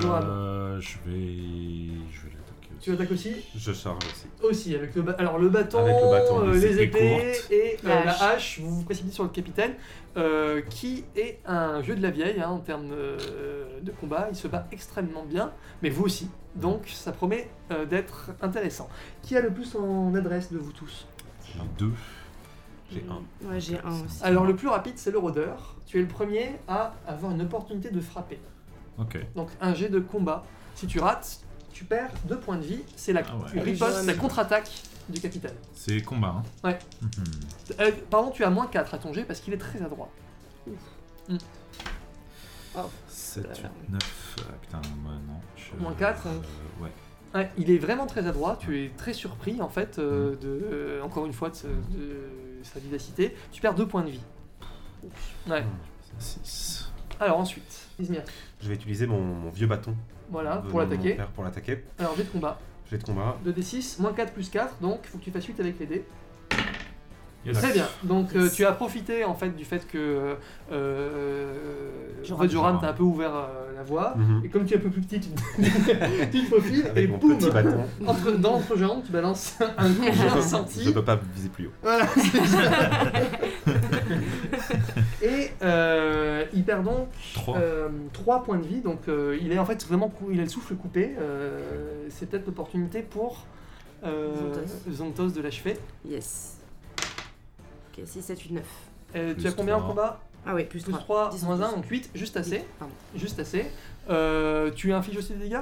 je 0.81 0.99
vais. 1.07 1.95
Je 2.11 2.21
vais 2.27 2.35
l'attaquer 2.35 2.41
aussi. 2.41 2.52
Tu 2.81 2.93
attaques 2.93 3.11
aussi 3.13 3.33
Je 3.57 3.73
charge 3.73 3.99
aussi. 4.05 4.27
Aussi, 4.43 4.75
avec 4.75 4.95
le, 4.95 5.03
ba- 5.03 5.17
alors, 5.19 5.39
le 5.39 5.49
bâton, 5.49 5.79
Avec 5.79 5.95
le 6.03 6.11
bâton, 6.11 6.41
euh, 6.49 6.53
les 6.55 6.61
les 6.75 6.83
épées 6.83 7.33
et 7.51 7.77
euh, 7.85 7.89
La 7.89 8.05
la, 8.05 8.11
hache. 8.13 8.23
hache, 8.23 8.61
vous 8.61 8.77
vous 8.77 8.83
précipitez 8.83 9.15
sur 9.15 9.25
le 9.25 9.31
capitaine, 9.31 9.75
euh, 10.17 10.61
qui 10.63 11.05
est 11.17 11.39
un 11.47 11.81
vieux 11.81 11.95
de 11.97 12.03
la 12.03 12.11
vieille 12.11 12.41
hein, 12.41 12.49
en 12.51 12.59
termes 12.59 12.91
euh, 12.93 13.81
de 13.81 13.91
combat, 13.93 14.29
il 14.31 14.37
se 14.37 14.49
bat 14.49 14.67
extrêmement 14.73 15.25
bien, 15.25 15.53
mais 15.83 15.91
vous 15.91 16.05
aussi, 16.05 16.29
donc 16.57 16.89
ça 16.89 17.13
promet 17.13 17.49
euh, 17.71 17.85
d'être 17.87 18.31
intéressant. 18.41 18.89
Qui 19.23 19.37
a 19.37 19.41
le 19.41 19.51
plus 19.53 19.75
en 19.77 20.15
adresse 20.15 20.53
de 20.53 20.59
vous 20.59 20.73
tous? 20.73 21.07
Un 21.61 21.65
deux. 21.79 21.93
J'ai 22.91 23.05
un. 23.09 23.49
Ouais, 23.49 23.59
j'ai 23.61 23.79
un 23.79 23.91
aussi. 24.05 24.23
Alors 24.23 24.45
le 24.45 24.55
plus 24.55 24.69
rapide 24.69 24.95
c'est 24.97 25.11
le 25.11 25.19
rôdeur, 25.19 25.77
tu 25.87 25.99
es 25.99 26.03
le 26.03 26.09
premier 26.09 26.57
à 26.69 26.95
avoir 27.07 27.33
une 27.33 27.41
opportunité 27.43 27.91
de 27.91 28.01
frapper. 28.01 28.39
Ok. 28.99 29.19
Donc 29.35 29.49
un 29.63 29.73
jet 29.75 29.89
de 29.89 29.99
combat, 29.99 30.45
si 30.75 30.87
tu 30.87 31.01
rates, 31.01 31.41
tu 31.73 31.85
perds 31.85 32.11
deux 32.29 32.39
points 32.39 32.57
de 32.57 32.65
vie, 32.65 32.81
c'est 32.97 33.13
la 33.13 33.23
Ah 33.29 33.37
ouais. 33.57 33.75
la 34.05 34.15
contre-attaque 34.15 34.71
du 35.09 35.21
capitaine. 35.21 35.55
C'est 35.75 36.01
combat, 36.03 36.37
hein 36.39 36.43
Ouais. 36.65 36.79
Mhm. 37.01 37.11
Euh, 37.81 37.91
pardon, 38.11 38.31
tu 38.31 38.45
as 38.45 38.51
moins 38.51 38.67
4 38.67 38.95
à 38.95 38.99
ton 38.99 39.13
jet 39.13 39.25
parce 39.25 39.41
qu'il 39.41 39.53
est 39.55 39.59
très 39.59 39.83
adroit. 39.83 40.11
7, 43.09 43.47
8, 43.47 43.91
9. 43.91 44.37
Ah, 44.39 44.53
putain, 44.61 44.81
moi 45.03 45.13
non. 45.27 45.35
Je- 45.57 45.83
Moins 45.83 45.93
quatre, 45.95 46.27
euh, 46.27 46.31
hein. 46.31 46.83
ouais. 46.83 46.91
Ouais, 47.35 47.51
il 47.57 47.71
est 47.71 47.79
vraiment 47.79 48.07
très 48.07 48.27
adroit, 48.27 48.59
tu 48.61 48.85
es 48.85 48.91
très 48.97 49.13
surpris 49.15 49.61
en 49.63 49.69
fait, 49.69 49.99
euh, 49.99 50.37
de, 50.37 50.61
euh, 50.71 51.03
encore 51.03 51.25
une 51.27 51.33
fois, 51.33 51.49
de, 51.51 51.55
ce- 51.55 51.67
de 51.67 52.29
sa 52.63 52.79
vivacité. 52.79 53.35
Tu 53.53 53.61
perds 53.61 53.75
deux 53.75 53.87
points 53.87 54.03
de 54.03 54.11
vie. 54.11 54.21
Ouais. 55.49 55.65
6. 56.19 56.91
Alors 57.21 57.39
ensuite, 57.39 57.89
Izmir. 57.99 58.23
Je 58.61 58.69
vais 58.69 58.75
utiliser 58.75 59.07
mon, 59.07 59.21
mon 59.23 59.51
vieux 59.51 59.67
bâton. 59.67 59.95
Voilà, 60.33 60.57
de 60.59 60.69
pour 60.71 60.81
l'attaquer. 60.81 61.15
père 61.15 61.29
Pour 61.29 61.45
l'attaquer. 61.45 61.85
Alors 61.99 62.17
jet 62.17 62.25
de 62.25 62.29
combat. 62.31 62.59
Jet 62.91 62.99
de 62.99 63.05
combat. 63.05 63.37
2d6, 63.47 64.01
moins 64.01 64.13
4 64.13 64.33
plus 64.33 64.49
4, 64.49 64.77
donc 64.81 65.01
faut 65.05 65.19
que 65.19 65.25
tu 65.25 65.31
fasses 65.31 65.45
8 65.47 65.61
avec 65.61 65.79
les 65.79 65.87
dés. 65.87 66.05
Yes. 67.45 67.59
Très 67.59 67.73
bien. 67.73 67.87
Donc 68.05 68.37
euh, 68.37 68.49
tu 68.49 68.65
as 68.65 68.71
profité 68.71 69.25
en 69.25 69.35
fait 69.35 69.49
du 69.51 69.65
fait 69.65 69.85
que 69.89 70.37
euh, 70.71 71.15
en 72.21 72.25
Joran. 72.25 72.43
fait, 72.43 72.49
Joran 72.49 72.79
t'a 72.79 72.91
un 72.91 72.93
peu 72.93 73.03
ouvert 73.03 73.35
euh, 73.35 73.75
la 73.75 73.83
voie. 73.83 74.15
Mhm. 74.17 74.43
Et 74.45 74.49
comme 74.49 74.65
tu 74.65 74.75
es 74.75 74.77
un 74.77 74.81
peu 74.81 74.91
plus 74.91 75.01
petit, 75.01 75.19
tu 75.19 75.29
te, 75.31 75.41
tu 76.31 76.45
te 76.45 76.47
faufiles 76.49 76.93
et 76.95 77.09
boum 77.09 77.33
entre, 78.07 78.31
Dans 78.39 78.53
l'entrejambe, 78.53 79.03
tu 79.05 79.11
balances 79.11 79.57
un 79.77 79.89
coup 79.93 80.03
Je 80.07 80.13
j'ai 80.13 80.29
peux, 80.29 80.35
ressenti. 80.37 80.85
je 80.85 80.91
peux 80.91 81.03
pas 81.03 81.19
viser 81.35 81.49
plus 81.49 81.67
haut. 81.67 81.73
Voilà, 81.83 82.07
c'est 82.15 82.47
ça. 82.47 82.71
Et 85.23 85.51
euh, 85.63 86.02
il 86.63 86.65
perd 86.65 86.85
donc 86.85 87.09
Trois. 87.35 87.59
3 88.13 88.45
points 88.45 88.59
de 88.59 88.67
vie. 88.67 88.81
Donc 88.81 89.09
euh, 89.09 89.37
il 89.41 89.53
est 89.53 89.59
en 89.59 89.65
fait 89.67 89.85
vraiment 89.87 90.13
il 90.31 90.39
a 90.41 90.45
le 90.45 90.49
souffle 90.49 90.75
coupé. 90.77 91.15
Euh, 91.19 92.07
c'est 92.11 92.27
peut-être 92.31 92.47
l'opportunité 92.47 93.03
pour 93.03 93.45
euh, 94.05 94.35
Zontos. 94.37 94.91
Zontos 94.93 95.29
de 95.37 95.41
l'achever. 95.43 95.77
Yes. 96.09 96.59
Ok, 97.97 98.05
6, 98.07 98.23
7, 98.23 98.41
8, 98.41 98.51
9. 98.53 98.65
Euh, 99.15 99.35
tu 99.39 99.47
as 99.47 99.53
combien 99.53 99.77
en 99.77 99.87
combat? 99.87 100.21
Ah 100.47 100.55
ouais, 100.55 100.65
plus 100.65 100.83
Plus 100.83 100.93
3. 100.93 101.01
3, 101.05 101.31
Disons 101.31 101.47
moins 101.49 101.57
plus. 101.57 101.65
1, 101.67 101.73
donc 101.77 101.87
8, 101.87 102.11
juste 102.15 102.37
assez. 102.37 102.65
Juste 103.15 103.39
assez. 103.39 103.67
Euh, 104.11 104.71
tu 104.75 104.93
infliges 104.93 105.19
aussi 105.19 105.35
des 105.35 105.45
dégâts? 105.45 105.61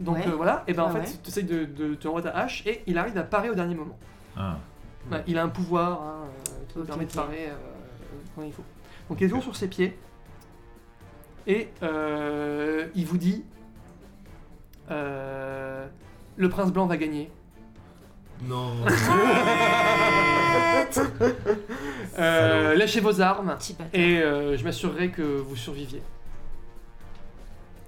Donc 0.00 0.16
Ouais. 0.16 0.26
euh, 0.26 0.30
voilà, 0.36 0.64
et 0.66 0.72
ben 0.72 0.84
en 0.84 0.86
Ouais, 0.92 1.00
fait, 1.02 1.10
ouais. 1.10 1.18
tu 1.22 1.28
essayes 1.30 1.44
de, 1.44 1.64
de 1.66 1.94
te 1.94 2.08
renvoyer 2.08 2.28
ta 2.30 2.36
hache 2.36 2.66
et 2.66 2.82
il 2.86 2.96
arrive 2.98 3.16
à 3.18 3.22
parer 3.22 3.50
au 3.50 3.54
dernier 3.54 3.74
moment. 3.74 3.96
Ah. 4.36 4.56
Il 5.26 5.36
a 5.38 5.42
un 5.44 5.48
pouvoir 5.50 6.00
hein, 6.02 6.14
euh, 6.24 6.50
qui 6.68 6.74
lui 6.74 6.80
Ok, 6.82 6.86
permet 6.88 7.04
de 7.04 7.12
parer 7.12 7.46
euh, 7.48 7.54
quand 8.34 8.42
il 8.42 8.52
faut. 8.52 8.64
Donc 9.08 9.20
il 9.20 9.24
est 9.24 9.28
toujours 9.28 9.42
sur 9.44 9.56
ses 9.56 9.68
pieds. 9.68 9.96
Et 11.46 11.68
euh, 11.82 12.86
il 12.94 13.04
vous 13.06 13.18
dit 13.18 13.44
euh, 14.90 15.86
Le 16.36 16.48
prince 16.48 16.72
blanc 16.72 16.86
va 16.86 16.96
gagner. 16.96 17.30
Non. 18.46 18.72
Euh, 22.18 22.74
lâchez 22.76 23.00
vos 23.00 23.20
armes 23.20 23.56
Petit 23.58 23.72
bâtard. 23.72 23.88
et 23.92 24.22
euh, 24.22 24.56
je 24.56 24.62
m'assurerai 24.64 25.10
que 25.10 25.22
vous 25.22 25.56
surviviez. 25.56 26.02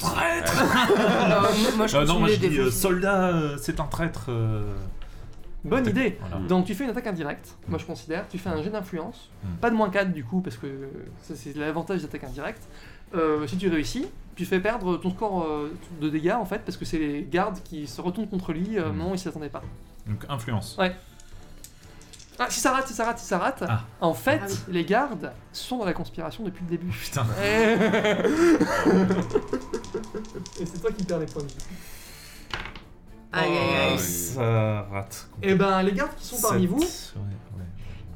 Alors, 0.02 1.42
moi, 1.42 1.50
moi, 1.76 1.86
je 1.86 1.96
Euh, 1.96 2.04
non, 2.04 2.18
moi 2.18 2.28
je 2.28 2.36
dis 2.36 2.58
euh, 2.58 2.70
soldat, 2.70 3.28
euh, 3.28 3.56
c'est 3.60 3.78
un 3.80 3.84
traître. 3.84 4.26
euh. 4.28 4.74
Bonne 5.64 5.86
idée 5.86 6.16
Voilà. 6.20 6.36
Donc 6.46 6.64
tu 6.66 6.74
fais 6.74 6.84
une 6.84 6.90
attaque 6.90 7.06
indirecte, 7.08 7.56
moi 7.68 7.78
je 7.78 7.84
considère, 7.84 8.28
tu 8.28 8.38
fais 8.38 8.48
un 8.50 8.62
jet 8.62 8.70
d'influence, 8.70 9.30
Hmm. 9.42 9.56
pas 9.60 9.70
de 9.70 9.74
moins 9.74 9.90
4 9.90 10.12
du 10.12 10.24
coup, 10.24 10.40
parce 10.40 10.56
que 10.56 10.88
c'est 11.22 11.56
l'avantage 11.56 12.02
d'attaque 12.02 12.24
indirecte. 12.24 12.62
Euh, 13.14 13.46
si 13.46 13.56
tu 13.56 13.68
réussis, 13.68 14.06
tu 14.36 14.44
fais 14.44 14.60
perdre 14.60 14.96
ton 14.96 15.10
score 15.10 15.42
euh, 15.44 15.72
de 16.00 16.08
dégâts 16.08 16.34
en 16.38 16.44
fait, 16.44 16.60
parce 16.60 16.76
que 16.76 16.84
c'est 16.84 16.98
les 16.98 17.26
gardes 17.28 17.58
qui 17.64 17.86
se 17.86 18.00
retournent 18.00 18.28
contre 18.28 18.52
lui, 18.52 18.78
euh, 18.78 18.90
Hmm. 18.90 18.98
non, 18.98 19.14
ils 19.14 19.18
s'y 19.18 19.28
attendaient 19.28 19.48
pas. 19.48 19.62
Donc 20.06 20.24
influence. 20.28 20.76
Ah, 22.38 22.46
si 22.50 22.60
ça 22.60 22.72
rate, 22.72 22.86
si 22.86 22.92
ça 22.92 23.04
rate, 23.06 23.18
si 23.18 23.24
ça 23.26 23.38
rate, 23.38 23.64
Ah. 23.66 23.84
en 24.02 24.12
fait, 24.12 24.40
Ah 24.42 24.46
oui. 24.48 24.74
les 24.74 24.84
gardes 24.84 25.32
sont 25.52 25.78
dans 25.78 25.86
la 25.86 25.94
conspiration 25.94 26.44
depuis 26.44 26.64
le 26.64 26.70
début. 26.70 26.90
Putain. 26.92 27.26
Et 27.42 27.72
Et 30.60 30.66
c'est 30.66 30.80
toi 30.80 30.92
qui 30.92 31.02
perds 31.04 31.20
les 31.20 31.26
points 31.26 31.42
de 31.42 31.48
vie. 31.48 31.54
Aïe, 33.36 33.50
aïe, 33.50 33.76
aïe. 33.76 33.92
Ah, 33.94 33.98
Ça 33.98 34.82
rate. 34.92 35.28
Et 35.42 35.54
ben, 35.54 35.82
les 35.82 35.92
gardes 35.92 36.14
qui 36.16 36.24
sont 36.26 36.40
parmi 36.48 36.62
Sept. 36.62 36.70
vous, 36.70 36.78
Ouais, 36.80 37.22
ouais. 37.58 37.64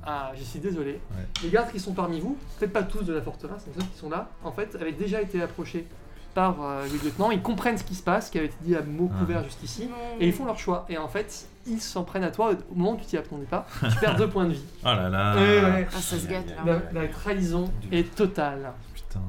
Ah, 0.05 0.33
je 0.37 0.43
suis 0.43 0.59
désolé. 0.61 0.93
Ouais. 0.93 1.27
Les 1.43 1.51
gardes 1.51 1.71
qui 1.71 1.79
sont 1.81 1.93
parmi 1.93 2.21
vous, 2.21 2.37
peut-être 2.59 2.73
pas 2.73 2.83
tous 2.83 3.03
de 3.03 3.13
la 3.13 3.21
forteresse, 3.23 3.65
mais 3.67 3.73
ceux 3.83 3.87
qui 3.89 3.99
sont 3.99 4.09
là, 4.11 4.29
en 4.43 4.51
fait, 4.53 4.75
avaient 4.81 4.93
déjà 4.93 5.21
été 5.21 5.43
approchés 5.43 5.87
par 6.35 6.63
euh, 6.63 6.85
le 6.87 6.93
lieutenant. 7.05 7.31
Ils 7.33 7.43
comprennent 7.43 7.77
ce 7.77 7.83
qui 7.85 7.95
se 7.97 8.03
passe, 8.03 8.27
ce 8.27 8.31
qui 8.33 8.39
avait 8.39 8.47
été 8.47 8.57
dit 8.63 8.77
à 8.77 8.83
mots 8.83 9.11
Ah. 9.15 9.19
couverts 9.21 9.45
jusqu'ici, 9.45 9.89
et 10.21 10.27
ils 10.29 10.33
font 10.33 10.45
leur 10.47 10.59
choix. 10.59 10.87
Et 10.89 10.97
en 10.97 11.09
fait, 11.09 11.47
ils 11.67 11.81
s'en 11.81 12.05
prennent 12.05 12.23
à 12.25 12.31
toi 12.31 12.53
au 12.71 12.75
moment 12.75 12.93
où 12.93 12.97
tu 12.97 13.05
t'y 13.05 13.17
attendais 13.19 13.45
pas. 13.47 13.67
Tu 13.91 13.97
perds 13.99 14.17
deux 14.17 14.29
points 14.29 14.47
de 14.47 14.53
vie. 14.53 14.65
Oh 14.83 14.87
là 14.87 15.09
là. 15.11 15.35
Ouais, 15.37 15.63
ouais. 15.65 15.89
Ah, 15.93 16.01
ça 16.01 16.17
se 16.19 16.27
gâte 16.27 16.49
là. 16.65 16.81
La, 16.95 17.03
la 17.03 17.09
trahison 17.09 17.71
est 17.93 18.15
totale. 18.15 18.73
Putain. 18.95 19.21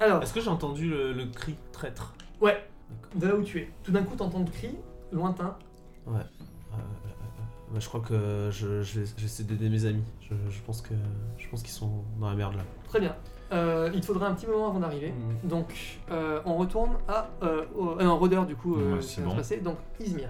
Alors, 0.00 0.22
Est-ce 0.22 0.32
que 0.32 0.40
j'ai 0.40 0.48
entendu 0.48 0.88
le, 0.88 1.12
le 1.12 1.26
cri 1.26 1.56
traître? 1.72 2.14
Ouais. 2.40 2.64
De 3.14 3.26
là 3.26 3.34
où 3.36 3.42
tu 3.42 3.58
es. 3.60 3.70
Tout 3.82 3.92
d'un 3.92 4.02
coup, 4.02 4.16
t'entends 4.16 4.40
le 4.40 4.44
cri, 4.50 4.70
lointain. 5.12 5.56
Euh, 6.08 6.10
euh, 6.12 6.16
euh, 6.74 6.76
bah, 7.72 7.78
je 7.80 7.88
crois 7.88 8.00
que 8.00 8.48
je, 8.50 8.82
je 8.82 9.00
vais, 9.00 9.06
je 9.06 9.14
vais 9.20 9.24
essayer 9.24 9.48
d'aider 9.48 9.68
mes 9.68 9.84
amis. 9.84 10.04
Je, 10.22 10.34
je 10.50 10.60
pense 10.62 10.80
que 10.82 10.94
je 11.38 11.48
pense 11.48 11.62
qu'ils 11.62 11.72
sont 11.72 12.04
dans 12.20 12.28
la 12.30 12.36
merde 12.36 12.54
là. 12.54 12.62
Très 12.88 13.00
bien. 13.00 13.14
Euh, 13.50 13.90
il 13.94 14.00
te 14.00 14.06
faudra 14.06 14.28
un 14.28 14.34
petit 14.34 14.46
moment 14.46 14.68
avant 14.68 14.80
d'arriver. 14.80 15.12
Mm. 15.44 15.48
Donc, 15.48 15.98
euh, 16.10 16.40
on 16.44 16.56
retourne 16.56 16.96
à. 17.08 17.28
Euh, 17.42 17.64
au- 17.76 17.98
euh, 17.98 18.04
non, 18.04 18.18
Rodeur, 18.18 18.44
du 18.46 18.54
coup, 18.56 18.76
euh, 18.76 18.96
Ouais, 18.96 19.02
c'est 19.02 19.20
de 19.22 19.26
bon. 19.26 19.32
se 19.32 19.36
passer. 19.36 19.56
Donc, 19.58 19.78
Izmir. 20.00 20.28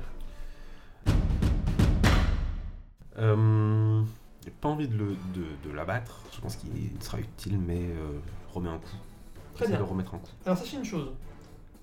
Euh, 3.19 4.03
J'ai 4.45 4.51
pas 4.53 4.69
envie 4.69 4.89
de, 4.89 4.97
le- 4.97 5.17
de, 5.35 5.69
de 5.69 5.75
l'abattre. 5.75 6.21
Je 6.33 6.41
pense 6.41 6.57
qu'il 6.57 6.71
sera 7.01 7.19
utile, 7.19 7.59
mais 7.59 7.81
euh, 7.81 8.19
remets 8.55 8.69
un 8.71 8.79
coup. 8.79 8.87
Très 9.55 9.65
J'essaie 9.67 9.77
bien. 9.77 9.85
de 9.85 9.91
remettre 9.91 10.15
un 10.15 10.19
coup. 10.19 10.31
Alors, 10.47 10.57
sachez 10.57 10.77
une 10.77 10.85
chose. 10.85 11.11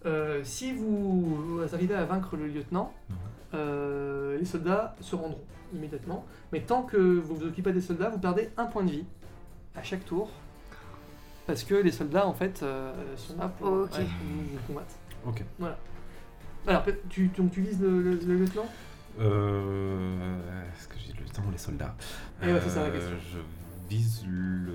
Euh, 0.05 0.41
si 0.43 0.71
vous 0.73 1.61
arrivez 1.73 1.95
à 1.95 2.05
vaincre 2.05 2.35
le 2.37 2.47
lieutenant, 2.47 2.93
Mhm. 3.09 3.15
euh, 3.55 4.37
les 4.37 4.45
soldats 4.45 4.95
se 5.01 5.15
rendront 5.15 5.41
immédiatement. 5.73 6.25
Mais 6.53 6.61
tant 6.61 6.83
que 6.83 6.97
vous 6.97 7.35
vous 7.35 7.43
occupez 7.43 7.63
pas 7.63 7.71
des 7.71 7.81
soldats, 7.81 8.09
vous 8.09 8.19
perdez 8.19 8.49
un 8.57 8.65
point 8.65 8.83
de 8.83 8.91
vie 8.91 9.05
à 9.75 9.81
chaque 9.83 10.05
tour. 10.05 10.29
Parce 11.47 11.63
que 11.63 11.75
les 11.75 11.91
soldats, 11.91 12.25
en 12.27 12.33
fait, 12.33 12.61
euh, 12.63 12.93
sont 13.17 13.37
là 13.37 13.47
pour 13.47 13.67
Ok. 13.67 13.93
ouais, 13.97 14.03
vous, 14.03 14.41
vous 14.53 14.59
combattre. 14.67 14.95
Ok. 15.27 15.43
Voilà. 15.59 15.77
Alors, 16.67 16.83
peut- 16.83 16.97
tu, 17.09 17.27
donc, 17.27 17.51
tu 17.51 17.61
vises 17.61 17.79
le, 17.79 18.01
le- 18.01 18.15
le 18.15 18.35
lieutenant? 18.37 18.65
Euh, 19.19 20.39
Est-ce 20.75 20.87
que 20.87 20.95
j'ai 20.99 21.13
le 21.13 21.29
temps, 21.29 21.43
les 21.51 21.57
soldats? 21.57 21.95
Eh 22.41 22.47
ouais, 22.51 22.59
c'est 22.61 22.69
ça 22.69 22.83
la 22.83 22.89
question. 22.89 23.15
Je 23.31 23.39
vise 23.87 24.23
le. 24.27 24.73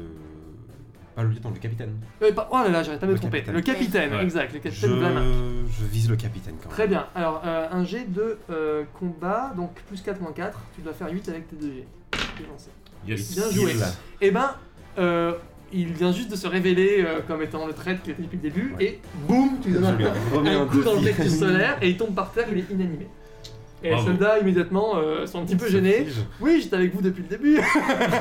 Pas 1.21 1.25
le 1.27 1.33
lieutenant, 1.35 1.51
le 1.51 1.61
capitaine. 1.61 1.93
Euh, 2.23 2.33
pas- 2.33 2.49
Oh 2.51 2.57
là 2.65 2.71
là, 2.71 2.83
j'arrête 2.83 2.99
pas 3.01 3.07
de 3.07 3.11
me 3.13 3.17
Le 3.17 3.21
tromper. 3.21 3.43
capitaine. 3.43 3.55
Le 3.57 3.61
capitaine, 3.61 4.15
Ouais. 4.15 4.23
exact, 4.23 4.53
le 4.55 4.59
Je, 4.59 4.63
capitaine 4.63 4.97
de 4.97 5.03
la 5.03 5.11
main. 5.11 5.23
je 5.69 5.85
vise 5.85 6.09
le 6.09 6.17
capitaine 6.17 6.55
quand 6.63 6.69
même. 6.71 6.73
Très 6.75 6.89
bien. 6.89 7.07
Alors, 7.15 7.43
euh, 7.45 7.67
un 7.71 7.85
jet 7.85 8.11
de 8.11 8.39
euh, 8.49 8.85
combat, 8.99 9.53
donc 9.55 9.75
plus 9.87 10.01
4 10.01 10.19
moins 10.23 10.33
4, 10.33 10.59
tu 10.75 10.81
dois 10.81 10.95
faire 10.95 11.11
8 11.13 11.29
avec 11.29 11.47
tes 11.49 11.57
2 11.57 11.67
G. 11.67 11.87
Je 12.15 12.43
vais 12.43 12.49
lancer. 12.49 12.71
Yes. 13.07 13.35
Bien 13.35 13.51
joué. 13.51 13.73
Il. 13.75 13.85
Eh 14.23 14.31
ben, 14.31 14.51
euh, 14.99 15.35
il 15.75 15.93
vient 15.93 16.11
juste 16.13 16.31
de 16.31 16.37
se 16.37 16.47
révéler 16.47 17.05
euh, 17.07 17.21
comme 17.29 17.43
étant 17.43 17.67
le 17.67 17.75
traître 17.75 18.01
qu'il 18.03 18.13
était 18.13 18.23
depuis 18.23 18.37
le 18.39 18.43
début, 18.43 18.73
Ouais. 18.79 18.85
et 18.85 19.01
boum, 19.29 19.59
tu 19.63 19.69
lui 19.69 19.75
donnes 19.75 19.85
Je 19.85 19.89
un, 19.91 19.97
lui 19.99 20.07
remets 20.33 20.51
un 20.55 20.63
un 20.63 20.67
coup 20.67 20.81
dans 20.81 20.95
le 20.95 21.03
plexus 21.03 21.29
solaire 21.39 21.77
et 21.83 21.91
il 21.91 21.97
tombe 21.99 22.15
par 22.15 22.33
terre, 22.33 22.47
il 22.51 22.59
est 22.61 22.71
inanimé. 22.71 23.07
Et 23.83 23.89
les 23.89 23.95
Bravo. 23.95 24.09
soldats 24.09 24.39
immédiatement 24.39 24.97
euh, 24.97 25.27
sont 25.27 25.41
un 25.41 25.45
petit 25.47 25.57
peu 25.57 25.69
gênés. 25.69 26.05
fige. 26.05 26.23
Oui, 26.41 26.61
j'étais 26.63 26.77
avec 26.77 26.95
vous 26.95 27.01
depuis 27.01 27.23
le 27.23 27.29
début. 27.29 27.57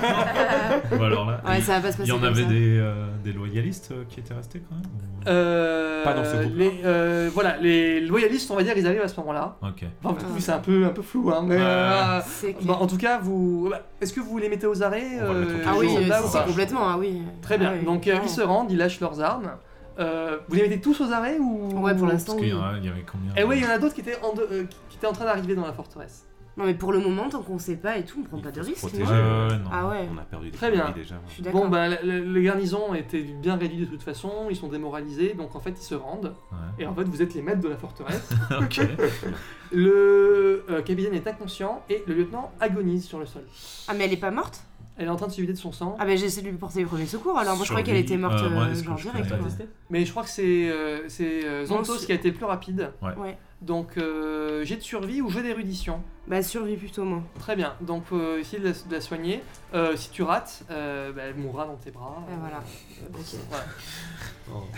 Bon, 0.92 1.04
alors 1.04 1.30
là, 1.30 1.42
Ouais, 1.48 1.60
ça 1.62 1.74
va 1.76 1.82
pas 1.82 1.92
se 1.92 1.98
il 1.98 2.00
passer 2.00 2.10
y 2.10 2.12
en 2.14 2.24
avait 2.24 2.44
ça. 2.44 2.48
des, 2.50 2.78
euh, 2.80 3.06
des 3.24 3.34
loyalistes 3.34 3.90
euh, 3.92 4.04
qui 4.10 4.20
étaient 4.20 4.34
restés 4.34 4.62
quand 4.68 4.76
même 4.76 4.86
ou- 4.86 5.30
Euh, 5.30 6.04
Pas 6.04 6.14
dans 6.14 6.24
ce 6.24 6.36
groupe. 6.38 6.54
Les, 6.56 6.72
euh, 6.86 7.30
voilà, 7.34 7.58
les 7.58 8.00
loyalistes, 8.02 8.50
on 8.52 8.56
va 8.56 8.64
dire, 8.64 8.74
ils 8.78 8.88
arrivent 8.88 9.02
à 9.02 9.08
ce 9.10 9.20
moment-là. 9.20 9.58
Ok. 9.62 9.84
Enfin, 10.04 10.16
coup, 10.16 10.26
c'est 10.40 10.52
un 10.54 10.60
peu, 10.60 10.86
un 10.86 10.90
peu 10.90 11.02
flou, 11.02 11.30
hein. 11.30 11.44
Mais, 11.46 11.58
euh, 11.60 12.20
clair. 12.62 12.82
en 12.82 12.88
tout 12.88 12.98
cas, 12.98 13.20
vous, 13.22 13.68
bah, 13.70 13.82
est-ce 14.02 14.14
que 14.14 14.22
vous 14.22 14.38
les 14.38 14.48
mettez 14.50 14.66
aux 14.68 14.82
arrêts 14.82 15.04
On 15.22 15.26
va 15.26 15.32
euh, 15.34 15.46
Ah 15.68 15.72
les 15.74 15.80
oui, 15.88 15.94
soldats 15.94 16.22
euh, 16.22 16.46
complètement, 16.48 16.88
ah 16.88 16.96
oui. 16.98 17.22
Très 17.42 17.58
bien. 17.58 17.72
Ah 17.74 17.78
oui, 17.80 17.86
Donc 17.86 18.08
euh, 18.08 18.16
ils 18.24 18.30
se 18.30 18.42
rendent, 18.42 18.72
ils 18.72 18.78
lâchent 18.78 19.02
leurs 19.02 19.20
armes. 19.22 19.52
Euh, 20.00 20.38
vous 20.48 20.56
les 20.56 20.62
mettez 20.64 20.80
tous 20.82 21.00
aux 21.02 21.12
arrêts 21.12 21.38
ou 21.40 21.80
Ouais, 21.82 21.94
pour 21.96 22.08
l'instant, 22.08 22.34
Parce 22.34 22.46
qu'il 22.46 22.54
y, 22.54 22.54
oui. 22.54 22.60
en 22.60 22.64
a- 22.64 22.78
il 22.78 22.86
y 22.86 22.90
avait 22.90 23.04
combien 23.10 23.32
Eh 23.38 23.44
oui, 23.44 23.58
il 23.58 23.64
y 23.64 23.68
en 23.68 23.70
a 23.72 23.78
d'autres 23.80 23.96
qui 23.96 24.02
étaient 24.02 24.18
en, 24.24 24.34
de- 24.34 24.42
euh, 24.52 24.64
qui- 24.64 24.78
qui 24.90 24.98
étaient 24.98 25.08
en 25.08 25.14
train 25.14 25.26
d'arriver 25.26 25.56
dans 25.56 25.66
la 25.66 25.74
forteresse. 25.74 26.26
Non, 26.58 26.66
mais 26.66 26.74
pour 26.74 26.92
le 26.92 27.00
moment, 27.00 27.30
tant 27.30 27.42
qu'on 27.42 27.58
sait 27.60 27.78
pas 27.78 27.98
et 27.98 28.04
tout, 28.04 28.20
on 28.22 28.24
prend 28.24 28.38
Il 28.38 28.44
pas 28.44 28.52
de 28.52 28.58
faut 28.58 28.64
se 28.66 28.70
risque. 28.72 28.80
protéger. 28.80 29.06
non 29.06 29.10
Ouais, 29.12 29.22
ouais, 29.22 29.48
ouais, 29.52 29.58
non. 29.60 29.70
Ah 29.72 29.88
ouais, 29.88 30.10
On 30.14 30.18
a 30.18 30.22
perdu 30.24 30.52
des 30.52 30.58
Très 30.58 30.72
bien. 30.72 30.90
déjà. 30.94 31.16
je 31.28 31.34
suis 31.34 31.44
d'accord. 31.44 31.62
Bon, 31.62 31.70
bah, 31.70 31.88
le- 31.88 31.98
le- 32.04 32.34
les 32.34 32.44
garnisons 32.44 32.94
étaient 32.96 33.22
bien 33.22 33.56
réduits 33.56 33.78
de 33.80 33.86
toute 33.86 34.04
façon, 34.04 34.48
ils 34.50 34.58
sont 34.58 34.68
démoralisés, 34.68 35.36
donc 35.36 35.56
en 35.56 35.60
fait 35.60 35.72
ils 35.72 35.84
se 35.84 35.96
rendent. 35.96 36.34
Ouais. 36.52 36.84
Et 36.84 36.88
en 36.88 36.94
fait 36.94 37.04
vous 37.06 37.22
êtes 37.22 37.34
les 37.34 37.42
maîtres 37.42 37.62
de 37.62 37.70
la 37.70 37.78
forteresse. 37.78 38.30
ok. 38.60 38.82
le 39.72 40.66
euh, 40.70 40.82
capitaine 40.82 41.14
est 41.14 41.28
inconscient 41.28 41.82
et 41.90 42.04
le 42.08 42.14
lieutenant 42.14 42.52
agonise 42.60 43.06
sur 43.06 43.20
le 43.20 43.26
sol. 43.26 43.44
Ah, 43.88 43.94
mais 43.96 44.06
elle 44.06 44.14
est 44.14 44.18
pas 44.18 44.32
morte? 44.32 44.62
Elle 45.02 45.06
est 45.06 45.10
en 45.10 45.16
train 45.16 45.28
de 45.28 45.32
se 45.32 45.40
vider 45.40 45.54
de 45.54 45.58
son 45.58 45.72
sang. 45.72 45.96
Ah, 45.98 46.06
bah 46.06 46.16
j'essaie 46.18 46.42
de 46.42 46.50
lui 46.50 46.58
porter 46.58 46.80
les 46.80 46.86
premiers 46.86 47.06
secours 47.06 47.38
alors. 47.40 47.56
Moi, 47.56 47.64
je 47.64 47.70
croyais 47.70 47.86
qu'elle 47.86 47.96
était 47.96 48.18
morte, 48.18 48.36
Euh, 48.44 48.50
moi, 48.50 48.64
euh, 48.66 48.76
genre 48.76 48.96
direct. 48.98 49.34
Mais 49.90 50.04
je 50.06 50.12
crois 50.12 50.24
que 50.24 50.30
c'est 50.30 50.70
euh, 50.70 51.08
c'est, 51.08 51.46
euh, 51.46 51.66
Zontos 51.66 51.98
qui 52.06 52.12
a 52.12 52.16
été 52.16 52.30
le 52.30 52.36
plus 52.36 52.46
rapide. 52.46 52.92
Ouais. 53.02 53.38
Donc 53.62 53.98
euh, 53.98 54.64
jet 54.66 54.76
de 54.76 54.82
survie 54.82 55.22
ou 55.22 55.30
jet 55.30 55.42
d'érudition. 55.42 56.02
Bah, 56.28 56.44
survie 56.44 56.76
plutôt, 56.76 57.06
moi. 57.06 57.24
Très 57.40 57.56
bien, 57.56 57.74
donc 57.82 58.04
euh, 58.12 58.40
essayer 58.40 58.60
de 58.60 58.66
la, 58.68 58.72
de 58.74 58.92
la 58.92 59.02
soigner. 59.02 59.42
Euh, 59.74 59.96
si 59.96 60.10
tu 60.12 60.22
rates, 60.24 60.64
euh, 60.70 61.12
bah, 61.14 61.22
elle 61.28 61.36
mourra 61.36 61.66
dans 61.66 61.76
tes 61.78 61.92
bras. 61.92 62.22
Voilà. 62.40 62.58
Euh, 62.58 63.18
Ok. 63.18 63.40
Oh. 64.54 64.64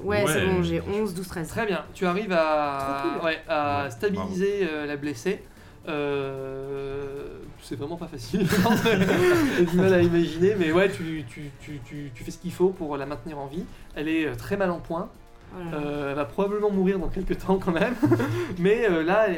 Ouais, 0.00 0.24
c'est 0.28 0.34
Ouais. 0.34 0.46
bon, 0.46 0.62
j'ai 0.62 0.80
11, 0.80 1.12
12, 1.12 1.26
13. 1.26 1.48
Très 1.48 1.66
bien, 1.66 1.84
tu 1.92 2.06
arrives 2.06 2.30
à, 2.30 3.00
Trop 3.02 3.18
cool. 3.18 3.24
ouais, 3.26 3.38
à 3.48 3.82
Ouais, 3.84 3.90
stabiliser 3.90 4.60
euh, 4.70 4.86
la 4.86 4.96
blessée. 4.96 5.42
Euh, 5.88 7.37
c'est 7.62 7.76
vraiment 7.76 7.96
pas 7.96 8.06
facile, 8.08 8.46
j'ai 9.58 9.64
du 9.66 9.76
mal 9.76 9.92
à 9.94 10.00
imaginer, 10.02 10.54
mais 10.58 10.72
ouais, 10.72 10.90
tu, 10.90 11.24
tu, 11.28 11.50
tu, 11.60 11.80
tu, 11.84 12.10
tu 12.14 12.24
fais 12.24 12.30
ce 12.30 12.38
qu'il 12.38 12.52
faut 12.52 12.70
pour 12.70 12.96
la 12.96 13.06
maintenir 13.06 13.38
en 13.38 13.46
vie. 13.46 13.64
Elle 13.94 14.08
est 14.08 14.26
euh, 14.26 14.34
très 14.34 14.56
mal 14.56 14.70
en 14.70 14.78
point, 14.80 15.08
Voilà. 15.54 15.76
Euh, 15.76 16.10
elle 16.10 16.16
va 16.16 16.24
probablement 16.24 16.70
mourir 16.70 16.98
dans 16.98 17.08
quelques 17.08 17.38
temps 17.38 17.58
quand 17.58 17.72
même, 17.72 17.94
mais 18.58 18.86
euh, 18.88 19.02
là, 19.02 19.28
elle, 19.28 19.36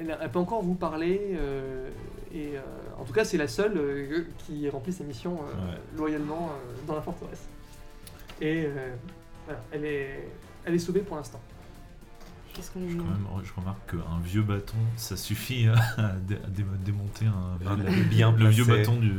elle, 0.00 0.18
elle 0.20 0.30
peut 0.30 0.38
encore 0.38 0.62
vous 0.62 0.74
parler. 0.74 1.20
euh, 1.38 1.88
et 2.34 2.56
euh, 2.56 2.60
en 3.00 3.04
tout 3.04 3.12
cas, 3.12 3.24
c'est 3.24 3.36
la 3.36 3.46
seule 3.46 3.76
euh, 3.76 4.24
qui 4.38 4.68
remplit 4.68 4.92
ses 4.92 5.04
missions 5.04 5.34
euh, 5.42 5.70
Ouais. 5.70 5.78
loyalement 5.96 6.50
euh, 6.50 6.86
dans 6.88 6.94
la 6.96 7.02
forteresse. 7.02 7.44
Et 8.40 8.64
euh, 8.66 8.70
voilà, 9.46 9.60
elle 9.70 9.84
est, 9.84 10.28
elle 10.64 10.74
est 10.74 10.78
sauvée 10.80 11.00
pour 11.00 11.16
l'instant. 11.16 11.40
Qu'est-ce 12.54 12.70
qu'on 12.70 12.80
lui 12.80 12.96
Quand 12.96 13.02
demande 13.02 13.18
même, 13.36 13.44
je 13.44 13.52
remarque 13.60 13.90
qu'un 13.90 14.20
vieux 14.22 14.42
bâton, 14.42 14.76
ça 14.96 15.16
suffit 15.16 15.66
à, 15.66 16.12
dé- 16.26 16.36
à 16.36 16.48
dé- 16.48 16.64
démonter 16.84 17.26
un, 17.26 17.68
Un 17.68 17.76
le- 17.76 18.04
bien 18.08 18.30
le 18.32 18.46
vieux 18.48 18.64
bâton 18.64 18.96
du 18.96 19.12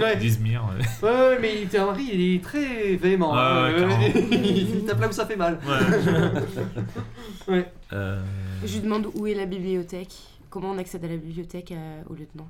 Ouais. 0.00 0.16
d'Izmir. 0.16 0.64
ouais. 1.02 1.08
Ouais, 1.08 1.38
mais 1.40 1.66
Théorie, 1.66 2.10
il 2.12 2.20
est 2.36 2.42
très 2.42 2.96
véhément. 2.96 3.32
Hein. 3.38 3.72
ouais, 3.72 4.12
il 4.42 4.84
tape 4.84 5.00
là 5.00 5.08
où 5.08 5.12
ça 5.12 5.24
fait 5.26 5.36
mal. 5.36 5.58
Ouais. 7.48 7.70
Euh, 7.92 8.22
Je 8.64 8.74
lui 8.74 8.80
demande 8.80 9.06
où 9.14 9.26
est 9.26 9.34
la 9.34 9.46
bibliothèque. 9.46 10.14
Comment 10.50 10.70
on 10.70 10.78
accède 10.78 11.04
à 11.04 11.08
la 11.08 11.16
bibliothèque 11.16 11.72
à- 11.72 12.08
au 12.10 12.14
lieutenant? 12.14 12.48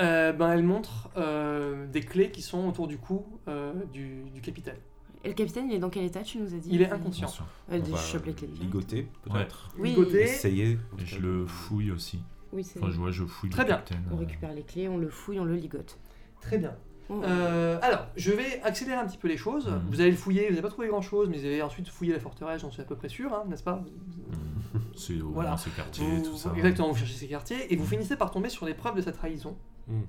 Euh, 0.00 0.32
ben, 0.32 0.52
elle 0.52 0.62
montre 0.62 1.10
euh, 1.16 1.86
des 1.86 2.00
clés 2.00 2.30
qui 2.30 2.42
sont 2.42 2.66
autour 2.68 2.88
du 2.88 2.96
cou 2.98 3.24
euh, 3.48 3.72
du, 3.92 4.22
du 4.34 4.40
capitaine. 4.40 4.76
Et 5.24 5.28
le 5.28 5.34
capitaine, 5.34 5.66
il 5.70 5.74
est 5.74 5.78
dans 5.78 5.90
quel 5.90 6.04
état, 6.04 6.22
tu 6.22 6.38
nous 6.38 6.54
as 6.54 6.58
dit 6.58 6.70
Il 6.72 6.80
est 6.82 6.90
inconscient. 6.90 7.28
Euh, 7.70 7.80
chope 7.96 8.24
les 8.26 8.32
clés. 8.32 8.48
Ligoter, 8.60 9.06
peut-être. 9.22 9.68
Oui, 9.78 9.90
Ligoter. 9.90 10.22
Essayer. 10.22 10.78
Et 10.98 11.04
je 11.06 11.18
le 11.18 11.44
fouille 11.46 11.90
aussi. 11.90 12.20
oui 12.52 12.64
c'est 12.64 12.78
Enfin, 12.82 12.90
je 12.90 12.96
vois, 12.96 13.10
je 13.10 13.24
fouille 13.24 13.50
Très 13.50 13.62
le 13.62 13.66
bien. 13.68 13.76
capitaine. 13.76 14.02
On 14.10 14.14
euh, 14.16 14.20
récupère 14.20 14.52
les 14.54 14.62
clés, 14.62 14.88
on 14.88 14.96
le 14.96 15.08
fouille, 15.10 15.38
on 15.38 15.44
le 15.44 15.56
ligote. 15.56 15.98
Très 16.40 16.56
bien. 16.58 16.74
Oh. 17.10 17.20
Euh, 17.24 17.78
alors, 17.82 18.06
je 18.16 18.30
vais 18.30 18.62
accélérer 18.62 18.96
un 18.98 19.06
petit 19.06 19.18
peu 19.18 19.26
les 19.28 19.36
choses. 19.36 19.66
Mhm. 19.66 19.82
Vous 19.90 20.00
allez 20.00 20.12
le 20.12 20.16
fouiller, 20.16 20.44
vous 20.44 20.50
n'avez 20.50 20.62
pas 20.62 20.68
trouvé 20.70 20.88
grand 20.88 21.02
chose, 21.02 21.28
mais 21.28 21.38
vous 21.38 21.44
avez 21.44 21.60
ensuite 21.60 21.88
fouillé 21.88 22.12
la 22.14 22.20
forteresse, 22.20 22.62
j'en 22.62 22.70
suis 22.70 22.80
à 22.80 22.84
peu 22.84 22.94
près 22.96 23.08
sûr, 23.08 23.34
hein, 23.34 23.44
n'est-ce 23.48 23.64
pas? 23.64 23.74
Hum, 23.74 24.80
C'est 24.96 25.20
au 25.20 25.30
Voilà. 25.30 25.50
moins 25.50 25.58
ces 25.58 25.70
quartiers, 25.70 26.06
Vous- 26.06 26.22
tout 26.30 26.36
ça. 26.36 26.52
Exactement, 26.56 26.88
vous 26.92 26.96
cherchez 26.96 27.14
ces 27.16 27.26
quartiers 27.26 27.70
et 27.72 27.76
vous 27.76 27.84
finissez 27.84 28.16
par 28.16 28.30
tomber 28.30 28.48
sur 28.48 28.64
les 28.64 28.74
preuves 28.74 28.94
de 28.96 29.02
sa 29.02 29.10
trahison. 29.12 29.56
Hmm. 29.88 30.02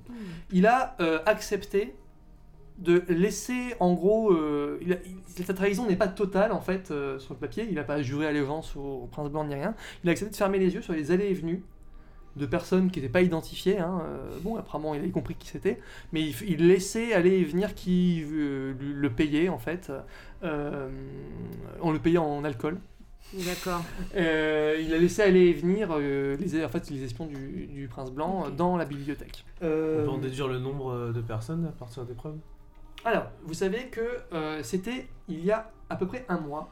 Il 0.52 0.64
a 0.66 0.94
euh, 1.00 1.18
accepté 1.26 1.96
de 2.78 3.02
laisser, 3.08 3.74
en 3.80 3.92
gros, 3.94 4.32
euh, 4.32 4.78
il 4.82 4.92
a- 4.92 4.96
il- 5.04 5.44
sa 5.44 5.54
trahison 5.54 5.86
n'est 5.86 5.96
pas 5.96 6.08
totale 6.08 6.52
en 6.52 6.60
fait 6.60 6.90
euh, 6.90 7.18
sur 7.18 7.34
le 7.34 7.38
papier. 7.38 7.66
Il 7.68 7.74
n'a 7.76 7.84
pas 7.84 8.02
juré 8.02 8.26
allégeance 8.26 8.76
au, 8.76 9.02
au 9.04 9.08
prince 9.10 9.30
blanc 9.30 9.44
ni 9.44 9.54
rien. 9.54 9.74
Il 10.02 10.08
a 10.08 10.12
accepté 10.12 10.32
de 10.32 10.36
fermer 10.36 10.58
les 10.58 10.74
yeux 10.74 10.82
sur 10.82 10.92
les 10.92 11.10
allées 11.10 11.26
et 11.26 11.34
venues 11.34 11.62
de 12.36 12.46
personnes 12.46 12.90
qui 12.90 12.98
n'étaient 13.00 13.12
pas 13.12 13.20
identifiées. 13.22 13.78
hein. 13.78 14.02
Euh, 14.04 14.38
bon, 14.40 14.56
apparemment, 14.56 14.94
il 14.94 15.04
a 15.04 15.08
compris 15.08 15.34
qui 15.34 15.48
c'était, 15.48 15.78
mais 16.12 16.22
il, 16.46 16.66
laissait 16.66 17.12
aller 17.12 17.32
et 17.40 17.44
venir 17.44 17.74
qui 17.74 18.24
euh, 18.32 18.72
le 18.80 19.10
payait 19.10 19.48
en 19.50 19.58
fait. 19.58 19.92
Euh, 20.42 20.88
on 21.82 21.92
le 21.92 21.98
payait 21.98 22.18
en 22.18 22.42
alcool. 22.44 22.78
D'accord. 23.34 23.82
Euh, 24.16 24.78
il 24.82 24.92
a 24.92 24.98
laissé 24.98 25.22
aller 25.22 25.46
et 25.46 25.52
venir 25.52 25.88
euh, 25.92 26.36
les, 26.36 26.64
en 26.64 26.68
fait, 26.68 26.90
les 26.90 27.02
espions 27.04 27.26
du, 27.26 27.66
du 27.66 27.86
prince 27.88 28.10
blanc 28.10 28.50
dans 28.50 28.76
la 28.76 28.84
bibliothèque. 28.84 29.44
On 29.60 29.64
peut 29.66 30.08
en 30.08 30.18
déduire 30.18 30.48
le 30.48 30.58
nombre 30.58 31.12
de 31.12 31.20
personnes 31.20 31.66
à 31.66 31.72
partir 31.72 32.04
des 32.04 32.14
preuves? 32.14 32.36
Alors, 33.04 33.26
vous 33.44 33.54
savez 33.54 33.88
que 33.88 34.00
euh, 34.32 34.62
c'était 34.62 35.08
il 35.28 35.44
y 35.44 35.50
a 35.50 35.70
à 35.90 35.96
peu 35.96 36.06
près 36.06 36.24
un 36.28 36.38
mois. 36.38 36.70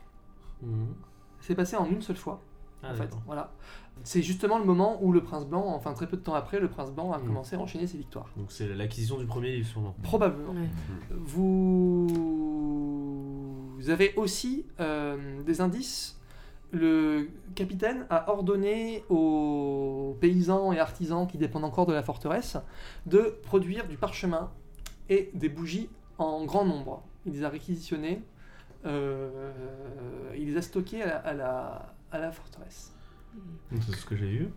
C'est 1.41 1.55
passé 1.55 1.77
en 1.77 1.87
une 1.87 2.03
seule 2.03 2.17
fois, 2.17 2.41
Ah, 2.83 2.93
en 2.93 2.95
fait. 2.95 3.11
Voilà. 3.27 3.53
C'est 4.05 4.23
justement 4.23 4.59
le 4.59 4.65
moment 4.65 4.99
où 5.03 5.13
le 5.13 5.23
prince 5.23 5.47
blanc, 5.47 5.65
enfin 5.69 5.93
très 5.95 6.07
peu 6.07 6.17
de 6.17 6.23
temps 6.23 6.35
après, 6.35 6.59
le 6.61 6.69
prince 6.69 6.91
blanc 6.91 7.13
a 7.13 7.19
Mhm. 7.19 7.27
commencé 7.27 7.57
à 7.57 7.59
enchaîner 7.59 7.87
ses 7.87 7.99
victoires. 7.99 8.29
Donc 8.37 8.51
c'est 8.53 8.69
l'acquisition 8.75 9.19
du 9.19 9.27
premier 9.27 9.53
livre 9.53 9.69
sûrement. 9.69 9.95
Probablement. 10.03 10.53
Ouais. 10.53 10.69
Vous... 12.61 13.75
vous 13.77 13.91
avez 13.91 14.15
aussi 14.17 14.67
euh, 14.81 15.43
des 15.43 15.61
indices. 15.61 16.19
Le 16.73 17.29
capitaine 17.57 18.07
a 18.11 18.31
ordonné 18.31 19.05
aux 19.09 20.17
paysans 20.21 20.73
et 20.73 20.79
artisans 20.79 21.27
qui 21.27 21.37
dépendent 21.39 21.65
encore 21.65 21.87
de 21.87 21.93
la 21.93 22.03
forteresse 22.03 22.57
de 23.07 23.35
produire 23.43 23.89
du 23.89 23.97
parchemin 23.97 24.51
et 25.09 25.31
des 25.35 25.49
bougies 25.49 25.89
en 26.21 26.45
grand 26.45 26.65
nombre. 26.65 27.03
Il 27.27 27.33
les 27.33 27.45
a 27.45 27.49
réquisitionnés, 27.49 28.23
euh, 28.87 29.53
il 30.37 30.47
les 30.47 30.57
a 30.57 30.63
stockés 30.63 31.03
à 31.03 31.07
la, 31.07 31.17
à 31.19 31.35
la- 31.35 31.95
à 32.13 32.19
la 32.19 32.33
forteresse. 32.33 32.93
C'est 33.83 33.95
ce 33.95 34.07
que 34.07 34.17
j'ai 34.17 34.33
eu. 34.33 34.49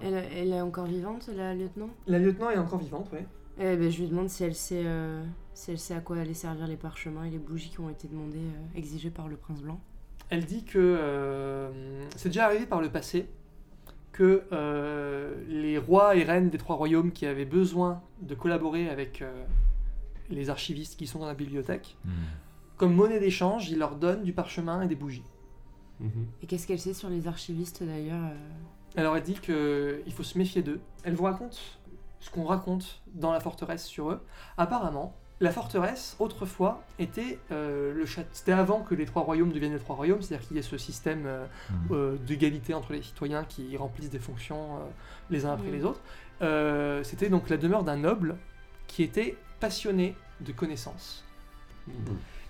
Elle, 0.00 0.14
elle 0.36 0.52
est 0.52 0.60
encore 0.60 0.84
vivante, 0.86 1.28
la 1.34 1.54
lieutenant? 1.54 1.90
La 2.06 2.18
lieutenant 2.20 2.50
est 2.50 2.58
encore 2.58 2.78
vivante, 2.78 3.08
oui. 3.12 3.18
Eh 3.58 3.76
ben, 3.76 3.90
je 3.90 4.00
lui 4.00 4.08
demande 4.08 4.28
si 4.28 4.44
elle 4.44 4.54
sait, 4.54 4.82
euh, 4.84 5.24
si 5.54 5.72
elle 5.72 5.78
sait 5.78 5.94
à 5.94 6.00
quoi 6.00 6.16
allaient 6.18 6.32
servir 6.34 6.66
les 6.68 6.76
parchemins 6.76 7.24
et 7.24 7.30
les 7.30 7.38
bougies 7.38 7.70
qui 7.70 7.80
ont 7.80 7.90
été 7.90 8.06
demandées, 8.06 8.38
euh, 8.38 8.78
exigées 8.78 9.10
par 9.10 9.26
le 9.28 9.36
prince 9.36 9.60
blanc. 9.60 9.80
Elle 10.28 10.44
dit 10.44 10.64
que 10.64 10.78
euh, 10.78 11.70
c'est 12.16 12.28
déjà 12.28 12.44
arrivé 12.46 12.66
par 12.66 12.80
le 12.80 12.88
passé 12.88 13.28
que 14.12 14.44
euh, 14.52 15.34
les 15.48 15.76
rois 15.78 16.14
et 16.14 16.22
reines 16.22 16.50
des 16.50 16.58
trois 16.58 16.76
royaumes 16.76 17.10
qui 17.10 17.26
avaient 17.26 17.44
besoin 17.44 18.00
de 18.22 18.34
collaborer 18.36 18.88
avec 18.88 19.22
euh, 19.22 19.44
les 20.30 20.50
archivistes 20.50 20.96
qui 20.98 21.06
sont 21.06 21.18
dans 21.18 21.26
la 21.26 21.34
bibliothèque, 21.34 21.96
Hum. 22.06 22.12
comme 22.76 22.94
monnaie 22.94 23.20
d'échange, 23.20 23.68
ils 23.70 23.78
leur 23.78 23.96
donnent 23.96 24.22
du 24.24 24.32
parchemin 24.32 24.82
et 24.82 24.88
des 24.88 24.96
bougies. 24.96 25.24
Et 26.42 26.46
qu'est-ce 26.46 26.66
qu'elle 26.66 26.80
sait 26.80 26.94
sur 26.94 27.10
les 27.10 27.28
archivistes 27.28 27.82
d'ailleurs 27.82 28.24
euh 28.24 28.98
Alors 29.00 29.18
elle 29.18 29.22
dit 29.22 29.34
qu'il 29.34 30.12
faut 30.14 30.22
se 30.22 30.38
méfier 30.38 30.62
d'eux. 30.62 30.80
Elle 31.04 31.14
vous 31.14 31.24
raconte 31.24 31.60
ce 32.20 32.30
qu'on 32.30 32.44
raconte 32.44 33.02
dans 33.14 33.32
la 33.32 33.40
forteresse 33.40 33.84
sur 33.84 34.10
eux. 34.10 34.20
Apparemment, 34.56 35.14
la 35.40 35.50
forteresse, 35.50 36.16
autrefois, 36.18 36.82
était 36.98 37.38
euh, 37.50 37.92
le 37.92 38.06
château. 38.06 38.28
C'était 38.32 38.52
avant 38.52 38.80
que 38.80 38.94
les 38.94 39.04
trois 39.04 39.22
royaumes 39.22 39.52
deviennent 39.52 39.72
les 39.74 39.78
trois 39.78 39.94
royaumes, 39.96 40.22
c'est-à-dire 40.22 40.46
qu'il 40.48 40.56
y 40.56 40.60
ait 40.60 40.62
ce 40.62 40.78
système 40.78 41.24
euh, 41.26 41.44
euh, 41.90 42.16
d'égalité 42.26 42.72
entre 42.72 42.92
les 42.94 43.02
citoyens 43.02 43.44
qui 43.44 43.76
remplissent 43.76 44.10
des 44.10 44.18
fonctions 44.18 44.76
euh, 44.76 44.80
les 45.30 45.44
uns 45.44 45.52
après 45.52 45.68
Mhm. 45.68 45.74
les 45.74 45.84
autres. 45.84 46.00
Euh, 46.40 47.02
C'était 47.04 47.28
donc 47.28 47.50
la 47.50 47.58
demeure 47.58 47.84
d'un 47.84 47.96
noble 47.98 48.36
qui 48.86 49.02
était 49.02 49.36
passionné 49.60 50.14
de 50.40 50.52
connaissances. 50.52 51.24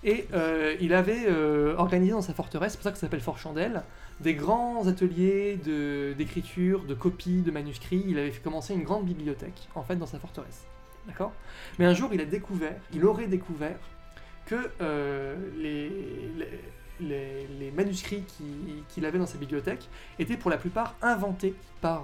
Et 0.03 0.27
euh, 0.33 0.75
il 0.81 0.93
avait 0.93 1.25
euh, 1.27 1.75
organisé 1.77 2.11
dans 2.11 2.21
sa 2.21 2.33
forteresse, 2.33 2.71
c'est 2.73 2.77
pour 2.77 2.83
ça 2.83 2.91
que 2.91 2.97
ça 2.97 3.01
s'appelle 3.01 3.21
Fort 3.21 3.37
Chandelle, 3.37 3.83
des 4.19 4.33
grands 4.33 4.87
ateliers 4.87 5.57
de- 5.63 6.13
d'écriture, 6.17 6.83
de, 6.85 6.93
copies, 6.95 7.41
de 7.41 7.51
manuscrits. 7.51 8.03
Il 8.07 8.17
avait 8.17 8.31
fait 8.31 8.41
commencer 8.41 8.73
une 8.73 8.83
grande 8.83 9.05
bibliothèque, 9.05 9.67
en 9.75 9.83
fait, 9.83 9.95
dans 9.95 10.05
sa 10.07 10.19
forteresse. 10.19 10.65
D'accord? 11.07 11.33
Mais 11.79 11.85
un 11.85 11.93
jour, 11.93 12.09
il 12.13 12.21
a 12.21 12.25
découvert, 12.25 12.75
il 12.93 13.05
aurait 13.05 13.27
découvert, 13.27 13.77
que 14.45 14.69
euh, 14.81 15.35
les, 15.57 15.89
les, 16.37 16.59
les- 16.99 17.47
les 17.59 17.71
manuscrits 17.71 18.23
qui- 18.27 18.83
qu'il 18.89 19.05
avait 19.05 19.17
dans 19.19 19.25
sa 19.27 19.37
bibliothèque 19.37 19.87
étaient 20.19 20.37
pour 20.37 20.49
la 20.51 20.57
plupart 20.57 20.95
inventés 21.01 21.53
par 21.79 22.03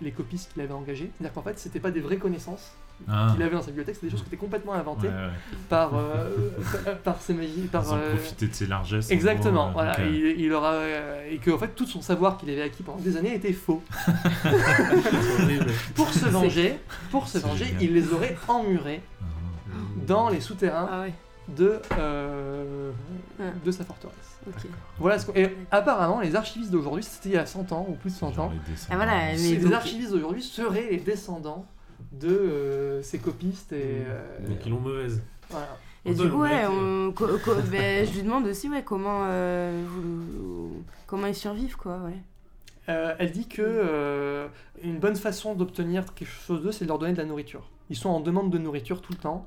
les 0.00 0.10
copistes 0.12 0.52
qu'il 0.52 0.62
avait 0.62 0.72
engagés. 0.72 1.10
C'est-à-dire 1.16 1.34
qu'en 1.34 1.42
fait, 1.42 1.58
c'était 1.58 1.80
pas 1.80 1.90
des 1.90 2.00
vraies 2.00 2.16
connaissances 2.18 2.72
Ah. 3.08 3.30
qu'il 3.34 3.42
avait 3.42 3.54
dans 3.56 3.60
sa 3.62 3.66
bibliothèque, 3.68 3.96
c'était 3.96 4.06
des 4.06 4.12
choses 4.12 4.20
qui 4.22 4.28
étaient 4.28 4.36
complètement 4.36 4.74
inventées 4.74 5.08
Ouais, 5.08 5.12
ouais. 5.12 5.30
par, 5.68 5.90
euh, 5.96 6.30
par 7.04 7.20
ses 7.20 7.34
magies, 7.34 7.68
par, 7.72 7.82
Ils 7.84 7.90
ont 7.92 7.96
euh, 7.96 8.14
profité 8.14 8.46
de 8.46 8.54
ses 8.54 8.66
largesses. 8.66 9.08
en 9.10 9.14
Exactement, 9.14 9.64
gros, 9.64 9.72
voilà, 9.72 9.96
il, 10.06 10.40
il 10.40 10.52
aura, 10.52 10.72
euh, 10.74 11.28
et 11.28 11.38
que 11.38 11.50
en 11.50 11.58
fait 11.58 11.74
tout 11.74 11.86
son 11.86 12.00
savoir 12.00 12.36
qu'il 12.38 12.48
avait 12.50 12.62
acquis 12.62 12.82
pendant 12.84 12.98
des 13.00 13.16
années 13.16 13.34
était 13.34 13.52
faux. 13.52 13.82
C'est. 14.46 15.94
Pour 15.94 16.12
se 16.12 16.26
venger, 16.26 16.78
pour 17.10 17.26
se 17.28 17.38
C'est 17.40 17.46
venger, 17.46 17.64
génial. 17.66 17.82
il 17.82 17.94
les 17.94 18.12
aurait 18.12 18.36
emmurés 18.48 19.00
Ah. 19.20 19.74
dans 20.06 20.28
les 20.28 20.40
souterrains 20.40 20.88
Ah 20.90 21.00
ouais, 21.02 21.12
de, 21.48 21.80
euh, 21.98 22.90
Ah. 23.40 23.44
de 23.64 23.70
sa 23.70 23.84
forteresse. 23.84 24.16
Voilà 24.98 25.18
ce 25.20 25.26
qu'on- 25.26 25.34
et 25.34 25.56
apparemment 25.70 26.20
les 26.20 26.34
archivistes 26.34 26.70
d'aujourd'hui, 26.72 27.04
c'était 27.04 27.28
il 27.30 27.34
y 27.34 27.38
a 27.38 27.46
100 27.46 27.70
ans 27.72 27.86
ou 27.88 27.92
plus 27.94 28.10
de 28.10 28.16
100 28.16 28.32
Genre 28.32 28.46
ans. 28.46 28.52
Ah, 28.90 28.96
voilà, 28.96 29.12
mais- 29.12 29.36
c'est- 29.38 29.50
les 29.54 29.56
donc- 29.58 29.72
archivistes 29.72 30.10
d'aujourd'hui 30.12 30.42
seraient 30.42 30.88
les 30.90 30.96
descendants 30.98 31.64
de 32.12 32.28
euh, 32.28 33.02
ces 33.02 33.18
copistes 33.18 33.72
et 33.72 34.02
euh, 34.06 34.48
Donc 34.48 34.58
ils 34.66 34.70
l'ont 34.70 34.80
mauvaise. 34.80 35.22
voilà. 35.50 35.78
Et 36.04 36.14
du 36.14 36.28
coup, 36.28 36.38
ouais, 36.38 36.62
l'honnêteté. 36.64 36.72
on- 36.72 37.12
co- 37.12 37.38
co- 37.44 37.54
ben, 37.70 38.06
je 38.06 38.12
lui 38.12 38.22
demande 38.22 38.46
aussi 38.46 38.68
ouais, 38.68 38.82
comment, 38.84 39.20
euh, 39.26 39.84
vous- 39.88 40.82
comment 41.06 41.26
ils 41.26 41.34
survivent, 41.34 41.76
quoi, 41.76 41.98
ouais. 41.98 42.16
Euh, 42.88 43.14
elle 43.20 43.30
dit 43.30 43.46
que 43.46 43.62
euh, 43.64 44.48
une 44.82 44.98
bonne 44.98 45.14
façon 45.14 45.54
d'obtenir 45.54 46.04
quelque 46.14 46.28
chose 46.28 46.62
d'eux, 46.62 46.72
c'est 46.72 46.84
de 46.84 46.88
leur 46.88 46.98
donner 46.98 47.12
de 47.12 47.18
la 47.18 47.24
nourriture. 47.24 47.68
Ils 47.90 47.96
sont 47.96 48.08
en 48.08 48.18
demande 48.20 48.50
de 48.50 48.58
nourriture 48.58 49.00
tout 49.00 49.12
le 49.12 49.18
temps. 49.18 49.46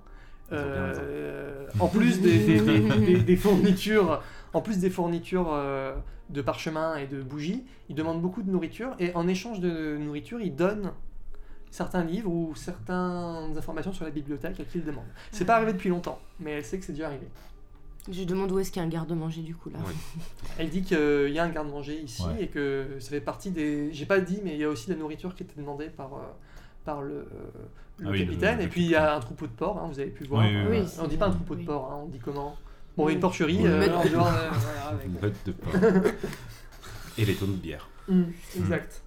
Euh, 0.54 1.65
en 1.80 1.88
plus 1.88 2.21
des, 2.21 2.38
des- 2.38 2.60
des- 2.62 2.80
des- 2.80 3.17
des 3.23 3.36
fournitures, 3.36 4.21
en 4.54 4.62
plus 4.62 4.78
des 4.80 4.89
fournitures 4.89 5.49
euh, 5.51 5.93
de 6.30 6.41
parchemin 6.41 6.95
et 6.97 7.08
de 7.08 7.21
bougies, 7.21 7.65
ils 7.89 7.95
demandent 7.95 8.21
beaucoup 8.21 8.41
de 8.43 8.49
nourriture 8.49 8.95
et 8.99 9.13
en 9.15 9.28
échange 9.28 9.60
de 9.60 9.97
nourriture, 9.97 10.39
ils 10.39 10.56
donnent 10.56 10.91
certains 11.71 12.04
livres 12.04 12.30
ou 12.32 12.54
certaines 12.56 13.58
informations 13.58 13.93
sur 13.93 14.06
la 14.06 14.12
bibliothèque 14.12 14.60
à 14.60 14.63
qui 14.63 14.78
ils 14.80 14.86
demandent. 14.86 15.04
C'est 15.32 15.45
pas 15.45 15.56
arrivé 15.58 15.73
depuis 15.73 15.89
longtemps, 15.89 16.19
mais 16.39 16.51
elle 16.51 16.65
sait 16.65 16.78
que 16.80 16.86
c'est 16.86 16.93
déjà 16.93 17.08
arrivé. 17.08 17.28
Je 18.12 18.23
demande 18.23 18.51
où 18.51 18.60
est-ce 18.60 18.71
qu'il 18.71 18.80
y 18.82 18.86
a 18.86 18.88
un 18.88 18.91
garde-manger, 18.91 19.41
du 19.41 19.56
coup, 19.56 19.71
là. 19.71 19.80
Elle 20.60 20.69
dit 20.69 20.84
qu'il 20.84 21.30
y 21.32 21.39
a 21.39 21.43
un 21.43 21.49
garde-manger 21.49 21.99
ici 22.01 22.21
Ouais. 22.23 22.43
et 22.43 22.47
que 22.49 22.97
ça 22.99 23.10
fait 23.10 23.19
partie 23.19 23.49
des. 23.49 23.91
J'ai 23.93 24.06
pas 24.06 24.19
dit, 24.19 24.41
mais 24.43 24.54
il 24.54 24.60
y 24.60 24.63
a 24.63 24.69
aussi 24.69 24.88
de 24.89 24.93
la 24.93 24.99
nourriture 24.99 25.34
qui 25.34 25.41
était 25.41 25.60
demandée 25.60 25.88
par, 25.89 26.13
euh, 26.13 26.17
par 26.86 27.01
le, 27.01 27.13
euh, 27.15 27.25
le 27.97 28.08
Ah 28.08 28.12
oui, 28.12 28.19
le- 28.19 28.25
capitaine. 28.25 28.58
le 28.60 28.63
et 28.65 28.67
puis 28.67 28.84
il 28.84 28.91
y 28.91 28.95
a 28.95 29.15
un 29.15 29.19
troupeau 29.19 29.47
de 29.47 29.51
porc, 29.54 29.80
hein, 29.80 29.88
vous 29.91 29.99
avez 29.99 30.12
pu 30.12 30.23
voir. 30.25 30.45
Oui, 30.45 30.51
oui, 30.56 30.63
oui. 30.69 30.78
Euh, 30.82 31.01
on 31.04 31.08
dit 31.08 31.17
pas 31.17 31.25
un 31.25 31.32
troupeau 31.32 31.56
de 31.56 31.62
oui. 31.62 31.65
porc, 31.65 31.91
hein, 31.91 32.01
on 32.04 32.08
dit 32.08 32.19
comment 32.19 32.56
Bon, 32.95 33.06
Oui. 33.08 33.13
une 33.13 33.19
porcherie. 33.19 33.58
Oui. 33.58 33.65
euh, 33.65 33.88
dehors, 34.08 34.28
euh, 34.28 34.49
voilà, 34.51 34.88
avec- 34.89 35.08
Une 35.08 35.13
botte 35.13 35.34
de 35.47 35.51
pain. 35.54 35.69
Et 37.17 37.25
les 37.25 37.34
tonnes 37.34 37.54
de 37.54 37.58
bière. 37.58 37.89
Mm, 38.08 38.23
exact. 38.56 39.01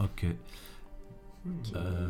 Ok. 0.00 0.04
Ok. 0.24 0.26
Euh, 1.76 2.08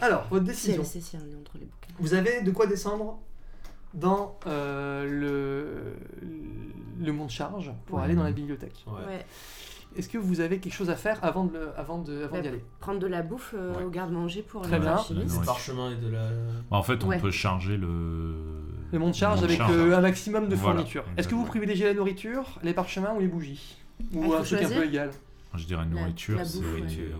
Alors, 0.00 0.26
votre 0.30 0.44
Si, 0.52 0.76
décision. 0.76 1.18
entre 1.40 1.58
les 1.58 1.64
bouquins. 1.66 1.94
Vous 1.98 2.14
avez 2.14 2.42
de 2.42 2.50
quoi 2.52 2.66
descendre 2.66 3.18
dans 3.94 4.38
euh, 4.46 5.04
le, 5.08 5.94
le 7.04 7.12
mont 7.12 7.24
de 7.26 7.30
charge 7.30 7.72
pour 7.86 7.98
Ouais. 7.98 8.04
aller 8.04 8.14
dans 8.14 8.22
la 8.22 8.30
bibliothèque. 8.32 8.84
Ouais. 8.86 8.92
Ouais. 9.06 9.26
Est-ce 9.96 10.08
que 10.08 10.18
vous 10.18 10.40
avez 10.40 10.58
quelque 10.60 10.74
chose 10.74 10.90
à 10.90 10.94
faire 10.96 11.18
avant 11.24 11.46
de 11.46 11.54
le- 11.54 11.70
avant 11.76 11.98
de 11.98 12.22
avant 12.22 12.34
Ouais. 12.36 12.42
d'y 12.42 12.48
aller? 12.48 12.64
Prendre 12.78 13.00
de 13.00 13.06
la 13.06 13.22
bouffe 13.22 13.54
euh, 13.56 13.74
Ouais. 13.74 13.82
au 13.84 13.90
garde-manger 13.90 14.42
pour 14.42 14.60
Très 14.62 14.72
les 14.78 14.80
bien. 14.80 14.96
Du 15.10 15.40
parchemin 15.44 15.90
et 15.92 15.96
de 15.96 16.08
la. 16.08 16.28
Bah, 16.70 16.76
En 16.76 16.82
fait, 16.82 17.02
on 17.02 17.08
Ouais. 17.08 17.18
peut 17.18 17.30
charger 17.32 17.76
le. 17.76 18.34
Le 18.92 18.98
mont 18.98 19.08
de 19.10 19.14
charge 19.14 19.40
le 19.40 19.46
avec 19.46 19.56
charge. 19.58 19.72
euh, 19.72 19.96
un 19.96 20.00
maximum 20.00 20.48
de 20.48 20.54
Voilà, 20.54 20.74
fournitures. 20.76 21.04
Est-ce 21.16 21.26
que 21.26 21.34
vous 21.34 21.44
privilégiez 21.44 21.86
la 21.86 21.94
nourriture, 21.94 22.58
les 22.62 22.72
parchemins 22.74 23.14
ou 23.14 23.20
les 23.20 23.26
bougies? 23.28 23.78
Ou 24.12 24.32
Ah, 24.34 24.38
un 24.40 24.42
truc 24.42 24.62
un 24.62 24.68
peu 24.68 24.84
égal 24.84 25.10
Je 25.54 25.64
dirais 25.64 25.84
nourriture. 25.86 26.36
la 26.38 26.42
bouffe, 26.44 26.52
c'est- 26.88 26.98
ouais. 26.98 27.16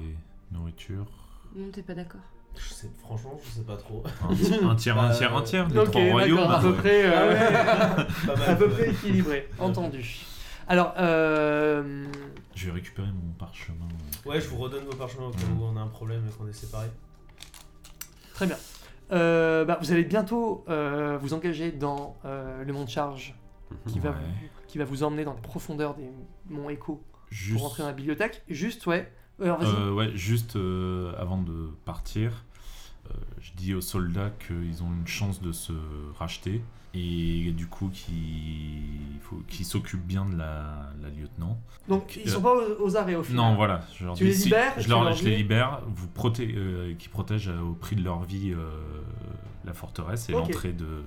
Nourriture. 0.53 1.07
Non, 1.55 1.69
t'es 1.71 1.83
pas 1.83 1.95
d'accord. 1.95 2.21
Je 2.57 2.69
sais, 2.75 2.91
franchement, 3.01 3.39
je 3.45 3.51
sais 3.51 3.65
pas 3.67 3.77
trop. 3.77 4.03
Un, 4.23 4.69
un 4.71 4.75
tiers, 4.75 4.99
un 4.99 5.09
Bah, 5.09 5.15
tiers, 5.15 5.37
un 5.37 5.43
tiers. 5.43 5.69
Les 5.69 5.79
Ok, 5.79 5.91
trois 5.91 6.03
royaumes. 6.03 6.39
à 6.51 6.59
peu 6.61 6.75
près, 6.75 7.03
euh, 7.05 7.97
mal, 8.27 8.43
à 8.49 8.55
peu 8.57 8.69
près 8.69 8.91
équilibré. 8.91 9.49
Entendu. 9.59 10.25
Alors, 10.67 10.93
euh, 10.99 12.05
Je 12.55 12.67
vais 12.67 12.73
récupérer 12.73 13.07
mon 13.09 13.33
parchemin. 13.39 13.87
Ouais, 14.27 14.41
je 14.41 14.49
vous 14.49 14.57
redonne 14.59 14.85
vos 14.85 14.97
parchemins 14.97 15.27
au 15.27 15.31
cas 15.31 15.39
où 15.59 15.63
on 15.65 15.77
a 15.77 15.81
un 15.81 15.87
problème 15.87 16.23
et 16.27 16.31
qu'on 16.37 16.49
est 16.49 16.53
séparés. 16.53 16.91
très 18.35 18.47
bien. 18.47 18.57
Euh, 19.13 19.65
bah, 19.65 19.79
vous 19.81 19.93
allez 19.93 20.05
bientôt 20.05 20.65
euh, 20.69 21.17
vous 21.23 21.33
engager 21.35 21.71
dans 21.73 22.17
euh, 22.25 22.63
le 22.65 22.73
mont 22.73 22.85
de 22.85 22.91
charge 22.91 23.35
qui 23.87 23.99
va, 24.01 24.11
vous, 24.11 24.17
qui 24.69 24.79
va 24.79 24.85
vous 24.85 25.03
emmener 25.03 25.25
dans 25.25 25.35
les 25.35 25.41
profondeurs 25.41 25.95
des 25.97 26.09
monts 26.49 26.71
Echo 26.71 27.03
Juste. 27.31 27.55
pour 27.55 27.63
rentrer 27.69 27.83
dans 27.83 27.89
la 27.89 27.95
bibliothèque. 27.95 28.43
Juste, 28.49 28.87
ouais. 28.87 29.11
Alors, 29.43 29.59
vas-y. 29.59 29.69
Euh, 29.75 29.93
ouais, 29.93 30.11
juste 30.15 30.57
euh, 30.57 31.13
avant 31.19 31.41
de 31.43 31.71
partir, 31.85 32.45
euh, 33.11 33.15
je 33.41 33.53
dis 33.57 33.75
aux 33.75 33.81
soldats 33.81 34.31
qu'ils 34.47 34.83
ont 34.83 34.93
une 34.93 35.07
chance 35.07 35.41
de 35.43 35.53
se 35.53 35.73
racheter 36.19 36.63
et 36.95 37.53
du 37.53 37.67
coup 37.67 37.91
qu'ils 37.91 39.65
s'occupent 39.67 40.07
bien 40.07 40.25
de 40.25 40.37
la, 40.37 40.91
la 41.03 41.09
lieutenant. 41.11 41.61
Donc, 41.87 42.17
ils 42.17 42.29
euh, 42.29 42.33
sont 42.33 42.41
pas 42.43 42.55
aux, 42.55 42.83
aux 42.83 42.97
arrêts 42.97 43.15
au 43.15 43.23
final. 43.23 43.45
Non, 43.45 43.55
voilà, 43.57 43.83
je 43.95 44.05
leur 44.05 44.15
Tu 44.15 44.25
dis 44.25 44.31
les 44.31 44.37
libères 44.45 44.73
je, 44.79 44.89
leur, 44.89 45.15
les 45.23 45.37
libère, 45.37 45.83
vous 45.95 46.09
proté 46.09 46.53
euh, 46.57 46.95
qui 46.99 47.09
protègent 47.09 47.51
euh, 47.51 47.61
au 47.61 47.75
prix 47.75 47.95
de 47.97 48.03
leur 48.03 48.23
vie 48.25 48.53
euh, 48.53 48.71
la 49.65 49.75
forteresse 49.75 50.29
et 50.29 50.33
l'entrée 50.33 50.73
de, 50.73 50.85
de 50.85 51.03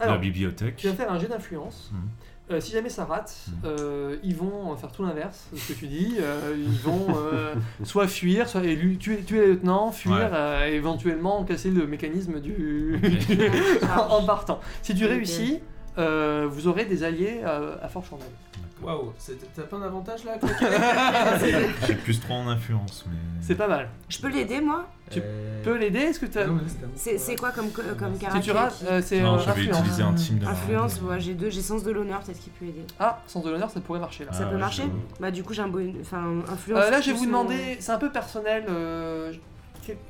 Alors, 0.00 0.14
la 0.14 0.20
bibliothèque. 0.20 0.76
tu 0.76 0.88
vas 0.88 0.94
faire 0.94 1.12
un 1.12 1.18
jet 1.18 1.28
d'influence. 1.28 1.90
Mhm. 1.92 2.08
Euh, 2.48 2.60
si 2.60 2.70
jamais 2.72 2.88
ça 2.90 3.04
rate, 3.04 3.34
Mhm. 3.48 3.54
euh, 3.64 4.16
ils 4.22 4.36
vont 4.36 4.76
faire 4.76 4.92
tout 4.92 5.02
l'inverse 5.04 5.48
de 5.52 5.58
ce 5.58 5.72
que 5.72 5.78
tu 5.78 5.88
dis. 5.88 6.16
Euh, 6.20 6.54
ils 6.56 6.78
vont 6.78 7.06
euh, 7.16 7.54
soit 7.84 8.06
fuir, 8.06 8.48
soit 8.48 8.62
élu- 8.62 8.98
tuer, 8.98 9.16
tuer 9.24 9.40
les 9.40 9.46
lieutenants, 9.48 9.90
fuir, 9.90 10.12
Ouais. 10.14 10.28
euh, 10.32 10.66
éventuellement 10.66 11.42
casser 11.44 11.70
le 11.72 11.88
mécanisme 11.88 12.38
du... 12.40 13.00
Ok. 13.02 13.36
en 14.10 14.24
partant. 14.24 14.60
Si 14.82 14.94
tu 14.94 15.06
réussis, 15.06 15.60
euh, 15.98 16.46
vous 16.50 16.68
aurez 16.68 16.84
des 16.84 17.02
alliés 17.04 17.40
euh, 17.44 17.74
à 17.82 17.88
Fort 17.88 18.04
Chandelle. 18.04 18.26
Waouh, 18.82 19.12
c'est- 19.16 19.38
t'as 19.54 19.62
pas 19.62 19.78
un 19.78 19.82
avantage 19.82 20.24
là 20.24 20.32
J'ai 21.86 21.94
plus 21.94 22.20
3 22.20 22.36
en 22.36 22.48
influence, 22.48 23.04
mais. 23.08 23.16
C'est 23.40 23.54
pas 23.54 23.68
mal. 23.68 23.88
Je 24.08 24.18
peux 24.20 24.28
l'aider, 24.28 24.60
moi? 24.60 24.86
Tu 25.10 25.20
Euh, 25.22 25.62
Tu 25.62 25.70
peux 25.70 25.76
l'aider? 25.78 26.00
Est-ce 26.00 26.20
que 26.20 26.26
tu 26.26 26.38
as... 26.38 26.46
non, 26.46 26.54
mais 26.54 26.68
c'était 26.68 26.84
un- 26.84 26.88
C'est 26.94 27.16
c'est 27.18 27.36
quoi 27.36 27.52
comme, 27.52 27.70
co- 27.70 27.80
comme 27.98 28.14
Si 28.14 28.20
caractère 28.20 28.42
tu 28.42 28.50
rates, 28.50 28.78
qui- 28.78 28.86
euh, 28.86 29.00
c'est 29.02 29.20
Non, 29.22 29.36
euh, 29.36 29.38
je 29.38 29.44
vais 29.46 29.50
influence. 29.52 29.78
utiliser 29.78 30.02
un 30.02 30.12
team 30.12 30.38
de 30.38 30.44
la 30.44 30.50
Influence, 30.50 31.00
ouais, 31.02 31.20
j'ai 31.20 31.34
deux, 31.34 31.48
j'ai 31.48 31.62
sens 31.62 31.82
de 31.84 31.90
l'honneur, 31.90 32.20
peut-être 32.20 32.40
qu'il 32.40 32.52
peut 32.52 32.66
aider. 32.66 32.84
Ah, 32.98 33.20
sans 33.26 33.40
de 33.40 33.50
l'honneur, 33.50 33.70
ça 33.70 33.80
pourrait 33.80 34.00
marcher 34.00 34.24
là. 34.26 34.32
Ça 34.32 34.40
Ah, 34.42 34.46
peut 34.46 34.54
ouais, 34.56 34.60
marcher? 34.60 34.82
Bah 35.20 35.30
du 35.30 35.42
coup 35.42 35.54
j'ai 35.54 35.62
un 35.62 35.68
bon... 35.68 35.94
Enfin, 36.02 36.22
influence... 36.52 36.84
Euh, 36.84 36.90
là, 36.90 37.00
je 37.00 37.06
vais 37.06 37.12
plus 37.16 37.24
vous 37.26 37.30
mon- 37.32 37.44
demander, 37.44 37.76
c'est 37.80 37.92
un 37.92 37.98
peu 37.98 38.10
personnel. 38.10 38.64
euh, 38.68 39.32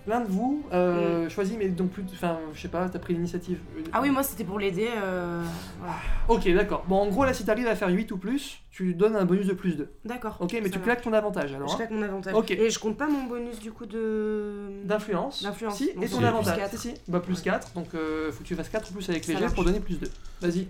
L'un 0.06 0.20
de 0.20 0.28
vous 0.28 0.64
euh, 0.72 1.28
choisit, 1.28 1.58
mais 1.58 1.68
donc 1.68 1.90
plus. 1.90 2.04
Enfin, 2.12 2.38
je 2.52 2.60
sais 2.60 2.68
pas, 2.68 2.88
t'as 2.88 2.98
pris 2.98 3.14
l'initiative. 3.14 3.58
Euh, 3.76 3.82
Ah 3.92 4.00
oui, 4.02 4.10
moi 4.10 4.22
c'était 4.22 4.44
pour 4.44 4.58
l'aider. 4.58 4.88
euh, 5.02 5.42
voilà. 5.78 5.94
Ok, 6.28 6.48
d'accord. 6.54 6.84
Bon, 6.88 6.96
en 6.96 7.08
gros, 7.08 7.24
là, 7.24 7.32
si 7.32 7.44
t'arrives 7.44 7.66
à 7.66 7.76
faire 7.76 7.88
8 7.88 8.10
ou 8.12 8.18
plus, 8.18 8.60
tu 8.70 8.94
donnes 8.94 9.16
un 9.16 9.24
bonus 9.24 9.46
de 9.46 9.54
plus 9.54 9.76
2. 9.76 9.90
D'accord. 10.04 10.36
Ok, 10.40 10.52
mais 10.62 10.70
tu 10.70 10.78
va. 10.78 10.84
claques 10.84 11.02
ton 11.02 11.12
avantage 11.12 11.54
alors. 11.54 11.68
Je 11.68 11.74
hein. 11.74 11.76
claque 11.76 11.90
mon 11.90 12.02
avantage. 12.02 12.34
Ok. 12.34 12.50
Et 12.50 12.70
je 12.70 12.78
compte 12.78 12.96
pas 12.96 13.08
mon 13.08 13.24
bonus 13.24 13.58
du 13.60 13.72
coup 13.72 13.86
de... 13.86 14.68
D'influence. 14.84 15.42
D'influence. 15.42 15.76
Si, 15.76 15.92
Donc, 15.94 16.04
et 16.04 16.08
ton 16.08 16.22
avantage. 16.22 16.54
plus 16.54 16.62
quatre. 16.62 16.78
Si, 16.78 16.88
si. 16.90 16.94
Bah, 17.08 17.20
plus 17.20 17.40
4. 17.40 17.72
Donc, 17.74 17.88
euh, 17.94 18.30
faut 18.32 18.42
que 18.42 18.48
tu 18.48 18.54
fasses 18.54 18.68
4 18.68 18.90
ou 18.90 18.94
plus 18.94 19.08
avec 19.08 19.26
les 19.26 19.36
jets 19.36 19.48
pour 19.54 19.64
donner 19.64 19.80
plus 19.80 19.98
2. 19.98 20.08
Vas-y. 20.40 20.68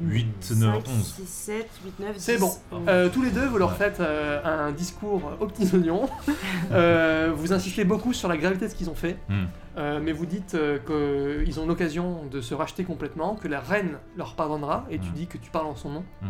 8, 0.00 0.50
9, 0.56 0.84
5, 0.84 0.92
11. 0.94 1.14
6, 1.16 1.26
7, 1.26 1.68
8, 1.84 2.00
9, 2.00 2.14
10. 2.16 2.20
C'est 2.22 2.38
bon. 2.38 2.50
onze. 2.72 2.82
Euh, 2.88 3.08
tous 3.08 3.22
les 3.22 3.30
deux, 3.30 3.46
vous 3.46 3.56
leur 3.58 3.70
Ouais. 3.70 3.76
faites 3.76 4.00
euh, 4.00 4.40
un 4.44 4.70
discours 4.72 5.22
aux 5.40 5.46
petits 5.46 5.74
oignons. 5.74 6.08
Euh, 6.72 7.32
vous 7.34 7.52
insistez 7.52 7.84
beaucoup 7.84 8.12
sur 8.12 8.28
la 8.28 8.36
gravité 8.36 8.66
de 8.66 8.70
ce 8.70 8.74
qu'ils 8.74 8.90
ont 8.90 8.94
fait. 8.94 9.16
Hmm. 9.28 9.44
Euh, 9.78 10.00
mais 10.02 10.12
vous 10.12 10.26
dites 10.26 10.54
euh, 10.54 10.78
qu'ils 11.44 11.60
ont 11.60 11.66
l'occasion 11.66 12.24
de 12.30 12.40
se 12.40 12.54
racheter 12.54 12.82
complètement, 12.84 13.34
que 13.36 13.46
la 13.46 13.60
reine 13.60 13.98
leur 14.16 14.34
pardonnera, 14.34 14.84
et 14.90 14.98
tu 14.98 15.10
Mm. 15.10 15.12
dis 15.12 15.26
que 15.28 15.38
tu 15.38 15.50
parles 15.50 15.66
en 15.66 15.76
son 15.76 15.90
nom, 15.90 16.04
Mm. 16.22 16.26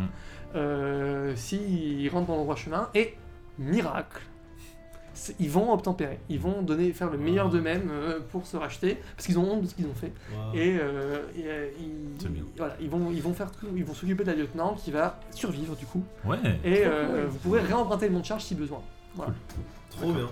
euh, 0.55 1.35
s'ils 1.35 2.07
rentrent 2.09 2.27
dans 2.27 2.35
le 2.37 2.43
droit 2.43 2.55
chemin, 2.55 2.89
et 2.93 3.15
miracle, 3.57 4.21
ils 5.39 5.49
vont 5.49 5.71
obtempérer, 5.73 6.19
ils 6.29 6.39
vont 6.39 6.61
donner, 6.61 6.91
faire 6.93 7.09
le 7.09 7.17
meilleur 7.17 7.47
Ah. 7.47 7.51
d'eux-mêmes 7.51 7.89
euh, 7.91 8.19
pour 8.31 8.45
se 8.45 8.57
racheter, 8.57 8.97
parce 9.15 9.25
qu'ils 9.27 9.37
ont 9.39 9.43
honte 9.51 9.61
de 9.63 9.67
ce 9.67 9.75
qu'ils 9.75 9.85
ont 9.87 9.93
fait, 9.95 10.11
et, 10.53 10.77
euh, 10.79 11.19
et, 11.37 11.43
euh, 11.45 11.69
ils, 11.79 12.43
voilà, 12.57 12.75
vont, 12.89 13.11
ils 13.11 13.21
vont 13.21 13.33
faire 13.33 13.51
tout- 13.51 13.67
ils 13.75 13.83
vont 13.85 13.93
s'occuper 13.93 14.23
de 14.23 14.31
la 14.31 14.37
lieutenant 14.37 14.73
qui 14.75 14.91
va 14.91 15.19
survivre 15.31 15.75
du 15.75 15.85
coup, 15.85 16.03
Ouais. 16.25 16.37
et 16.63 16.83
euh, 16.85 17.07
cool. 17.23 17.25
vous 17.29 17.37
pourrez 17.39 17.61
réemprunter 17.61 18.07
le 18.07 18.13
mont 18.13 18.19
de 18.21 18.25
charge 18.25 18.43
si 18.43 18.55
besoin. 18.55 18.81
Voilà. 19.15 19.33
Trop 19.89 20.11
bien. 20.13 20.27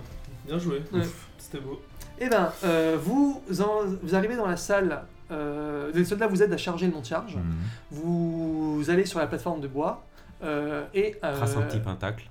Bien 0.48 0.58
joué. 0.60 0.84
Ouais. 0.94 1.02
C'était 1.38 1.60
beau. 1.60 1.82
Eh 2.20 2.30
ben, 2.30 2.52
euh, 2.64 2.98
vous, 3.02 3.42
en- 3.62 3.86
vous 4.04 4.16
arrivez 4.16 4.36
dans 4.36 4.48
la 4.48 4.58
salle, 4.58 5.04
euh, 5.32 5.92
les 5.94 6.06
soldats 6.06 6.28
vous 6.28 6.44
aident 6.44 6.54
à 6.54 6.58
charger 6.58 6.86
le 6.88 6.94
mont 6.94 7.02
de 7.02 7.06
charge. 7.06 7.36
Mhm. 7.36 7.44
Vous 7.92 8.84
allez 8.90 9.06
sur 9.06 9.20
la 9.20 9.28
plateforme 9.28 9.60
de 9.62 9.68
bois 9.68 10.06
euh, 10.44 10.86
et. 10.94 11.16
Euh, 11.24 11.36
Trace 11.36 11.58
un 11.58 11.64
petit 11.64 11.80
pentacle. 11.80 12.30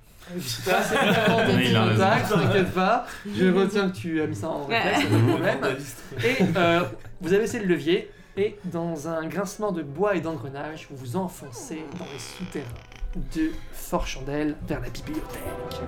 Là, 0.66 0.82
c'est 0.82 0.94
vraiment 0.96 1.26
ton 1.26 1.46
Oui, 1.52 1.56
petit 1.58 1.70
il 1.70 1.76
a 1.76 1.84
raison. 1.84 1.94
contact, 2.04 2.28
t'inquiète 2.30 2.72
pas. 2.72 3.06
Je 3.36 3.46
retiens 3.52 3.90
que 3.90 3.96
tu 3.96 4.22
as 4.22 4.26
mis 4.26 4.36
ça 4.36 4.48
en 4.48 4.64
réflexe, 4.64 5.04
pas 5.04 5.16
de 5.16 5.28
problème. 5.28 5.58
Et 6.24 6.36
euh, 6.56 6.80
vous 7.20 7.32
avez 7.32 7.42
laissé 7.42 7.58
le 7.60 7.66
levier 7.66 8.10
et 8.36 8.56
dans 8.64 9.08
un 9.08 9.26
grincement 9.26 9.70
de 9.72 9.82
bois 9.82 10.16
et 10.16 10.20
d'engrenage, 10.20 10.86
vous 10.90 10.96
vous 10.96 11.16
enfoncez 11.16 11.84
dans 11.98 12.06
les 12.12 12.18
souterrains 12.18 12.64
de 13.34 13.50
Fort 13.72 14.06
Chandelle 14.06 14.56
vers 14.66 14.80
la 14.80 14.88
bibliothèque. 14.88 15.80